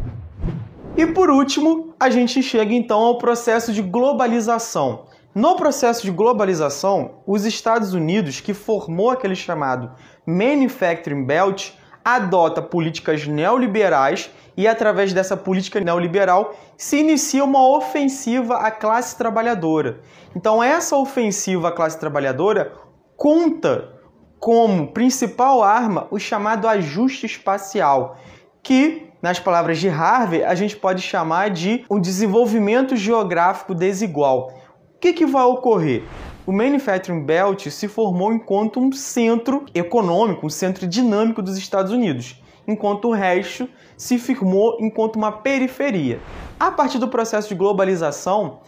E 0.95 1.07
por 1.07 1.31
último, 1.31 1.95
a 1.99 2.07
gente 2.11 2.43
chega 2.43 2.71
então 2.71 2.99
ao 2.99 3.17
processo 3.17 3.73
de 3.73 3.81
globalização. 3.81 5.05
No 5.33 5.55
processo 5.55 6.03
de 6.03 6.11
globalização, 6.11 7.15
os 7.25 7.45
Estados 7.45 7.95
Unidos, 7.95 8.39
que 8.39 8.53
formou 8.53 9.09
aquele 9.09 9.35
chamado 9.35 9.91
Manufacturing 10.27 11.25
Belt, 11.25 11.71
adota 12.03 12.61
políticas 12.61 13.27
neoliberais 13.27 14.29
e, 14.57 14.67
através 14.67 15.13
dessa 15.13 15.37
política 15.37 15.79
neoliberal, 15.79 16.53
se 16.77 16.97
inicia 16.97 17.43
uma 17.43 17.67
ofensiva 17.67 18.57
à 18.57 18.71
classe 18.71 19.17
trabalhadora. 19.17 20.01
Então, 20.35 20.61
essa 20.61 20.95
ofensiva 20.95 21.69
à 21.69 21.71
classe 21.71 21.99
trabalhadora 21.99 22.73
conta 23.15 23.93
como 24.39 24.87
principal 24.87 25.61
arma 25.61 26.07
o 26.11 26.19
chamado 26.19 26.67
ajuste 26.67 27.25
espacial, 27.25 28.17
que 28.63 29.09
nas 29.21 29.39
palavras 29.39 29.77
de 29.79 29.89
Harvey, 29.89 30.43
a 30.43 30.55
gente 30.55 30.77
pode 30.77 31.01
chamar 31.01 31.49
de 31.49 31.85
um 31.89 31.99
desenvolvimento 31.99 32.95
geográfico 32.95 33.75
desigual. 33.75 34.53
O 34.95 34.99
que, 34.99 35.11
que 35.11 35.25
vai 35.25 35.43
ocorrer? 35.43 36.03
O 36.49 36.51
Manufacturing 36.51 37.23
Belt 37.25 37.67
se 37.67 37.87
formou 37.87 38.33
enquanto 38.33 38.79
um 38.79 38.91
centro 38.91 39.67
econômico, 39.71 40.47
um 40.47 40.49
centro 40.49 40.87
dinâmico 40.87 41.43
dos 41.43 41.59
Estados 41.59 41.91
Unidos, 41.91 42.41
enquanto 42.67 43.09
o 43.09 43.13
resto 43.13 43.69
se 43.95 44.17
firmou 44.17 44.75
enquanto 44.81 45.15
uma 45.15 45.31
periferia. 45.31 46.19
A 46.59 46.71
partir 46.71 46.97
do 46.97 47.07
processo 47.07 47.49
de 47.49 47.53
globalização, 47.53 48.61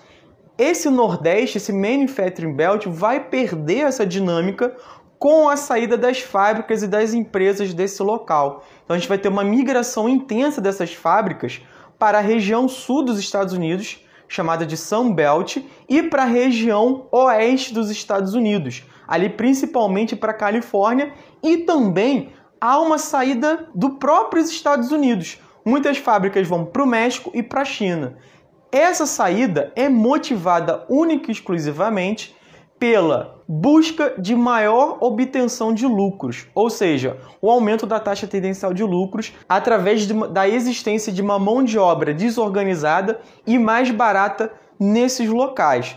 esse 0.60 0.92
Nordeste, 0.92 1.58
esse 1.58 1.74
Manufacturing 1.74 2.54
Belt, 2.54 2.86
vai 2.86 3.20
perder 3.20 3.88
essa 3.88 4.06
dinâmica 4.06 4.78
com 5.18 5.50
a 5.50 5.58
saída 5.58 5.98
das 5.98 6.20
fábricas 6.20 6.84
e 6.84 6.88
das 6.88 7.16
empresas 7.16 7.74
desse 7.74 8.04
local. 8.04 8.64
Então 8.86 8.96
a 8.96 9.00
gente 9.00 9.10
vai 9.10 9.18
ter 9.18 9.30
uma 9.30 9.44
migração 9.44 10.08
intensa 10.08 10.62
dessas 10.62 10.94
fábricas 10.94 11.60
para 11.98 12.20
a 12.20 12.22
região 12.22 12.70
sul 12.70 13.04
dos 13.04 13.18
Estados 13.18 13.56
Unidos, 13.56 14.06
chamada 14.32 14.66
de 14.66 14.78
Sun 14.78 15.12
Belt, 15.12 15.58
e 15.90 16.02
para 16.02 16.24
a 16.24 16.26
região 16.26 17.06
oeste 17.12 17.74
dos 17.74 17.90
Estados 17.90 18.34
Unidos, 18.34 18.82
ali 19.06 19.28
principalmente 19.28 20.16
para 20.16 20.32
a 20.32 20.34
Califórnia, 20.34 21.14
e 21.44 21.58
também 21.58 22.32
há 22.62 22.80
uma 22.80 22.98
saída 22.98 23.68
do 23.76 23.98
próprios 23.98 24.50
Estados 24.50 24.90
Unidos. 24.90 25.38
Muitas 25.66 25.98
fábricas 25.98 26.48
vão 26.48 26.64
para 26.64 26.82
o 26.82 26.88
México 26.88 27.30
e 27.34 27.44
para 27.44 27.64
a 27.64 27.66
China. 27.66 28.16
Essa 28.72 29.06
saída 29.06 29.74
é 29.76 29.90
motivada 29.90 30.86
única 30.88 31.30
e 31.30 31.34
exclusivamente 31.34 32.34
pela 32.82 33.44
busca 33.48 34.16
de 34.18 34.36
maior 34.36 34.98
obtenção 35.02 35.72
de 35.72 35.86
lucros, 35.86 36.48
ou 36.56 36.68
seja, 36.68 37.16
o 37.40 37.52
aumento 37.52 37.86
da 37.86 38.00
taxa 38.00 38.26
tendencial 38.26 38.74
de 38.74 38.84
lucros 38.84 39.34
através 39.48 40.02
de, 40.08 40.14
da 40.30 40.50
existência 40.50 41.14
de 41.14 41.22
uma 41.22 41.38
mão 41.38 41.64
de 41.64 41.78
obra 41.78 42.12
desorganizada 42.12 43.22
e 43.46 43.60
mais 43.60 43.92
barata 43.92 44.52
nesses 44.80 45.30
locais. 45.30 45.96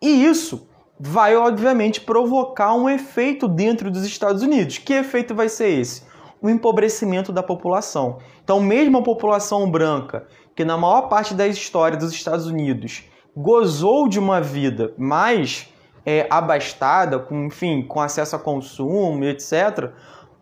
E 0.00 0.24
isso 0.24 0.68
vai, 1.00 1.34
obviamente, 1.34 2.00
provocar 2.00 2.74
um 2.74 2.88
efeito 2.88 3.48
dentro 3.48 3.90
dos 3.90 4.04
Estados 4.04 4.40
Unidos. 4.40 4.78
Que 4.78 4.92
efeito 4.92 5.34
vai 5.34 5.48
ser 5.48 5.80
esse? 5.80 6.04
O 6.40 6.48
empobrecimento 6.48 7.32
da 7.32 7.42
população. 7.42 8.18
Então, 8.44 8.60
mesmo 8.60 8.98
a 8.98 9.02
população 9.02 9.68
branca, 9.68 10.28
que 10.54 10.64
na 10.64 10.76
maior 10.76 11.08
parte 11.08 11.34
da 11.34 11.48
história 11.48 11.98
dos 11.98 12.12
Estados 12.12 12.46
Unidos 12.46 13.02
gozou 13.36 14.06
de 14.06 14.20
uma 14.20 14.40
vida 14.40 14.94
mais 14.96 15.68
é, 16.04 16.26
abastada, 16.30 17.18
com, 17.18 17.46
enfim, 17.46 17.82
com 17.82 18.00
acesso 18.00 18.36
a 18.36 18.38
consumo, 18.38 19.24
etc., 19.24 19.90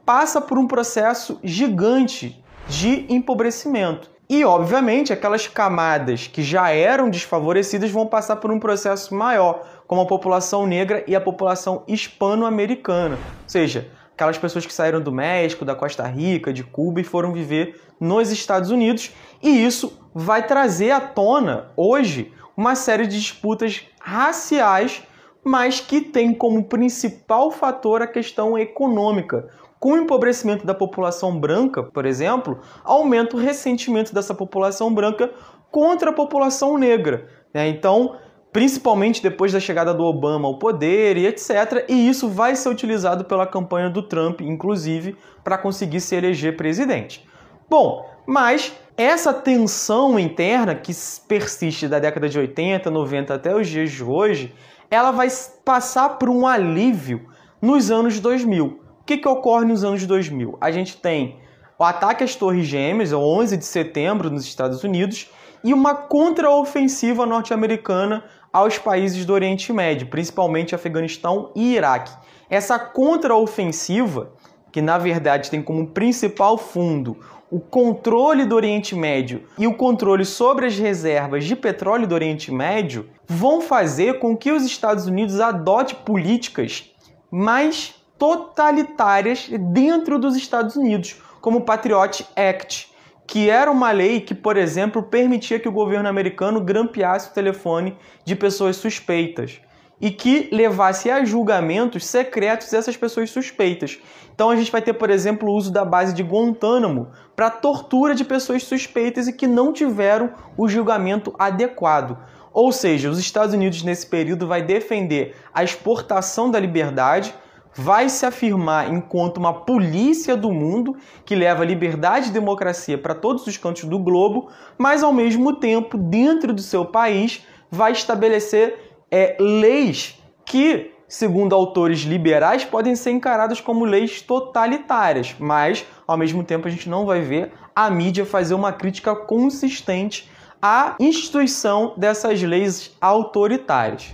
passa 0.04 0.40
por 0.40 0.58
um 0.58 0.66
processo 0.66 1.38
gigante 1.42 2.42
de 2.68 3.06
empobrecimento. 3.08 4.10
E, 4.28 4.44
obviamente, 4.44 5.12
aquelas 5.12 5.46
camadas 5.46 6.26
que 6.26 6.42
já 6.42 6.70
eram 6.70 7.08
desfavorecidas 7.08 7.90
vão 7.90 8.06
passar 8.06 8.36
por 8.36 8.50
um 8.50 8.60
processo 8.60 9.14
maior, 9.14 9.66
como 9.86 10.02
a 10.02 10.06
população 10.06 10.66
negra 10.66 11.02
e 11.06 11.16
a 11.16 11.20
população 11.20 11.82
hispano-americana. 11.88 13.14
Ou 13.16 13.48
seja, 13.48 13.90
aquelas 14.12 14.36
pessoas 14.36 14.66
que 14.66 14.72
saíram 14.72 15.00
do 15.00 15.10
México, 15.10 15.64
da 15.64 15.74
Costa 15.74 16.06
Rica, 16.06 16.52
de 16.52 16.62
Cuba 16.62 17.00
e 17.00 17.04
foram 17.04 17.32
viver 17.32 17.80
nos 17.98 18.30
Estados 18.30 18.70
Unidos. 18.70 19.12
E 19.42 19.64
isso 19.64 19.98
vai 20.14 20.46
trazer 20.46 20.90
à 20.90 21.00
tona, 21.00 21.70
hoje, 21.74 22.30
uma 22.54 22.74
série 22.74 23.06
de 23.06 23.18
disputas 23.18 23.86
raciais 23.98 25.02
mas 25.48 25.80
que 25.80 26.02
tem 26.02 26.34
como 26.34 26.64
principal 26.64 27.50
fator 27.50 28.02
a 28.02 28.06
questão 28.06 28.58
econômica. 28.58 29.48
Com 29.80 29.92
o 29.92 29.96
empobrecimento 29.96 30.66
da 30.66 30.74
população 30.74 31.40
branca, 31.40 31.82
por 31.82 32.04
exemplo, 32.04 32.60
aumenta 32.84 33.34
o 33.34 33.38
ressentimento 33.38 34.12
dessa 34.12 34.34
população 34.34 34.92
branca 34.92 35.30
contra 35.70 36.10
a 36.10 36.12
população 36.12 36.76
negra. 36.76 37.28
Né? 37.54 37.66
Então, 37.66 38.16
principalmente 38.52 39.22
depois 39.22 39.50
da 39.50 39.58
chegada 39.58 39.94
do 39.94 40.04
Obama 40.04 40.46
ao 40.46 40.58
poder 40.58 41.16
e 41.16 41.26
etc. 41.26 41.86
E 41.88 42.10
isso 42.10 42.28
vai 42.28 42.54
ser 42.54 42.68
utilizado 42.68 43.24
pela 43.24 43.46
campanha 43.46 43.88
do 43.88 44.02
Trump, 44.02 44.42
inclusive, 44.42 45.16
para 45.42 45.56
conseguir 45.56 46.02
se 46.02 46.14
eleger 46.14 46.58
presidente. 46.58 47.26
Bom, 47.70 48.06
mas 48.26 48.74
essa 48.98 49.32
tensão 49.32 50.18
interna 50.18 50.74
que 50.74 50.92
persiste 51.26 51.88
da 51.88 51.98
década 51.98 52.28
de 52.28 52.38
80, 52.38 52.90
90 52.90 53.32
até 53.32 53.54
os 53.54 53.66
dias 53.66 53.90
de 53.90 54.04
hoje, 54.04 54.54
ela 54.90 55.10
vai 55.10 55.28
passar 55.64 56.10
por 56.18 56.28
um 56.28 56.46
alívio 56.46 57.26
nos 57.60 57.90
anos 57.90 58.20
2000. 58.20 58.66
O 59.00 59.04
que, 59.04 59.18
que 59.18 59.28
ocorre 59.28 59.64
nos 59.64 59.84
anos 59.84 60.04
2000? 60.06 60.56
A 60.60 60.70
gente 60.70 60.96
tem 60.96 61.40
o 61.78 61.84
ataque 61.84 62.24
às 62.24 62.34
Torres 62.34 62.66
Gêmeas, 62.66 63.12
o 63.12 63.20
11 63.20 63.56
de 63.56 63.64
setembro, 63.64 64.30
nos 64.30 64.44
Estados 64.44 64.82
Unidos, 64.82 65.30
e 65.62 65.72
uma 65.72 65.94
contraofensiva 65.94 67.24
norte-americana 67.24 68.24
aos 68.52 68.78
países 68.78 69.24
do 69.24 69.32
Oriente 69.32 69.72
Médio, 69.72 70.08
principalmente 70.08 70.74
Afeganistão 70.74 71.52
e 71.54 71.74
Iraque. 71.74 72.12
Essa 72.50 72.78
contraofensiva, 72.78 74.32
que 74.72 74.80
na 74.80 74.98
verdade 74.98 75.50
tem 75.50 75.62
como 75.62 75.88
principal 75.88 76.56
fundo 76.56 77.18
o 77.50 77.58
controle 77.58 78.44
do 78.44 78.54
Oriente 78.54 78.94
Médio 78.94 79.44
e 79.58 79.66
o 79.66 79.74
controle 79.74 80.24
sobre 80.24 80.66
as 80.66 80.76
reservas 80.76 81.44
de 81.44 81.56
petróleo 81.56 82.06
do 82.06 82.14
Oriente 82.14 82.52
Médio 82.52 83.08
vão 83.26 83.60
fazer 83.60 84.18
com 84.18 84.36
que 84.36 84.52
os 84.52 84.64
Estados 84.64 85.06
Unidos 85.06 85.40
adote 85.40 85.94
políticas 85.94 86.90
mais 87.30 87.94
totalitárias 88.18 89.48
dentro 89.72 90.18
dos 90.18 90.36
Estados 90.36 90.76
Unidos, 90.76 91.16
como 91.40 91.58
o 91.58 91.64
Patriot 91.64 92.26
Act, 92.36 92.92
que 93.26 93.48
era 93.48 93.70
uma 93.70 93.92
lei 93.92 94.20
que, 94.20 94.34
por 94.34 94.56
exemplo, 94.56 95.02
permitia 95.02 95.60
que 95.60 95.68
o 95.68 95.72
governo 95.72 96.08
americano 96.08 96.60
grampeasse 96.60 97.30
o 97.30 97.34
telefone 97.34 97.96
de 98.24 98.34
pessoas 98.34 98.76
suspeitas 98.76 99.60
e 100.00 100.10
que 100.10 100.48
levasse 100.52 101.10
a 101.10 101.24
julgamentos 101.24 102.06
secretos 102.06 102.72
essas 102.72 102.96
pessoas 102.96 103.30
suspeitas. 103.30 103.98
Então 104.34 104.50
a 104.50 104.56
gente 104.56 104.70
vai 104.70 104.80
ter, 104.80 104.92
por 104.92 105.10
exemplo, 105.10 105.48
o 105.48 105.56
uso 105.56 105.72
da 105.72 105.84
base 105.84 106.14
de 106.14 106.22
Guantánamo 106.22 107.08
para 107.34 107.50
tortura 107.50 108.14
de 108.14 108.24
pessoas 108.24 108.62
suspeitas 108.62 109.26
e 109.26 109.32
que 109.32 109.46
não 109.46 109.72
tiveram 109.72 110.30
o 110.56 110.68
julgamento 110.68 111.34
adequado. 111.38 112.16
Ou 112.52 112.70
seja, 112.72 113.10
os 113.10 113.18
Estados 113.18 113.54
Unidos 113.54 113.82
nesse 113.82 114.06
período 114.06 114.46
vai 114.46 114.62
defender 114.62 115.34
a 115.52 115.64
exportação 115.64 116.50
da 116.50 116.58
liberdade, 116.58 117.34
vai 117.74 118.08
se 118.08 118.24
afirmar 118.24 118.92
enquanto 118.92 119.38
uma 119.38 119.52
polícia 119.52 120.36
do 120.36 120.52
mundo 120.52 120.96
que 121.24 121.34
leva 121.34 121.64
liberdade 121.64 122.28
e 122.28 122.32
democracia 122.32 122.98
para 122.98 123.14
todos 123.14 123.46
os 123.46 123.56
cantos 123.56 123.84
do 123.84 123.98
globo, 123.98 124.48
mas 124.76 125.02
ao 125.02 125.12
mesmo 125.12 125.56
tempo, 125.56 125.98
dentro 125.98 126.52
do 126.52 126.62
seu 126.62 126.84
país, 126.84 127.44
vai 127.70 127.92
estabelecer 127.92 128.87
é, 129.10 129.36
leis 129.38 130.18
que, 130.44 130.92
segundo 131.06 131.54
autores 131.54 132.00
liberais, 132.00 132.64
podem 132.64 132.94
ser 132.96 133.10
encaradas 133.10 133.60
como 133.60 133.84
leis 133.84 134.22
totalitárias, 134.22 135.34
mas 135.38 135.84
ao 136.06 136.16
mesmo 136.16 136.42
tempo 136.44 136.68
a 136.68 136.70
gente 136.70 136.88
não 136.88 137.06
vai 137.06 137.20
ver 137.20 137.52
a 137.74 137.88
mídia 137.90 138.26
fazer 138.26 138.54
uma 138.54 138.72
crítica 138.72 139.14
consistente 139.14 140.28
à 140.60 140.96
instituição 140.98 141.94
dessas 141.96 142.42
leis 142.42 142.96
autoritárias. 143.00 144.12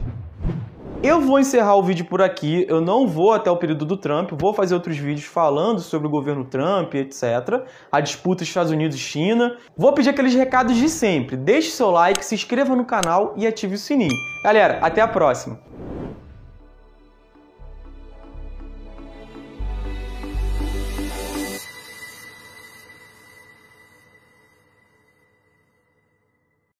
Eu 1.04 1.20
vou 1.20 1.38
encerrar 1.38 1.76
o 1.76 1.82
vídeo 1.82 2.06
por 2.06 2.22
aqui, 2.22 2.64
eu 2.66 2.80
não 2.80 3.06
vou 3.06 3.34
até 3.34 3.50
o 3.50 3.58
período 3.58 3.84
do 3.84 3.94
Trump, 3.94 4.30
vou 4.32 4.54
fazer 4.54 4.72
outros 4.72 4.96
vídeos 4.96 5.26
falando 5.26 5.80
sobre 5.80 6.06
o 6.06 6.10
governo 6.10 6.46
Trump, 6.46 6.94
etc. 6.94 7.66
A 7.92 8.00
disputa 8.00 8.42
Estados 8.42 8.72
Unidos 8.72 8.96
e 8.96 9.00
China. 9.00 9.58
Vou 9.76 9.92
pedir 9.92 10.08
aqueles 10.08 10.32
recados 10.32 10.74
de 10.74 10.88
sempre. 10.88 11.36
Deixe 11.36 11.72
seu 11.72 11.90
like, 11.90 12.24
se 12.24 12.34
inscreva 12.34 12.74
no 12.74 12.86
canal 12.86 13.34
e 13.36 13.46
ative 13.46 13.74
o 13.74 13.78
sininho. 13.78 14.16
Galera, 14.42 14.78
até 14.80 15.02
a 15.02 15.06
próxima! 15.06 15.60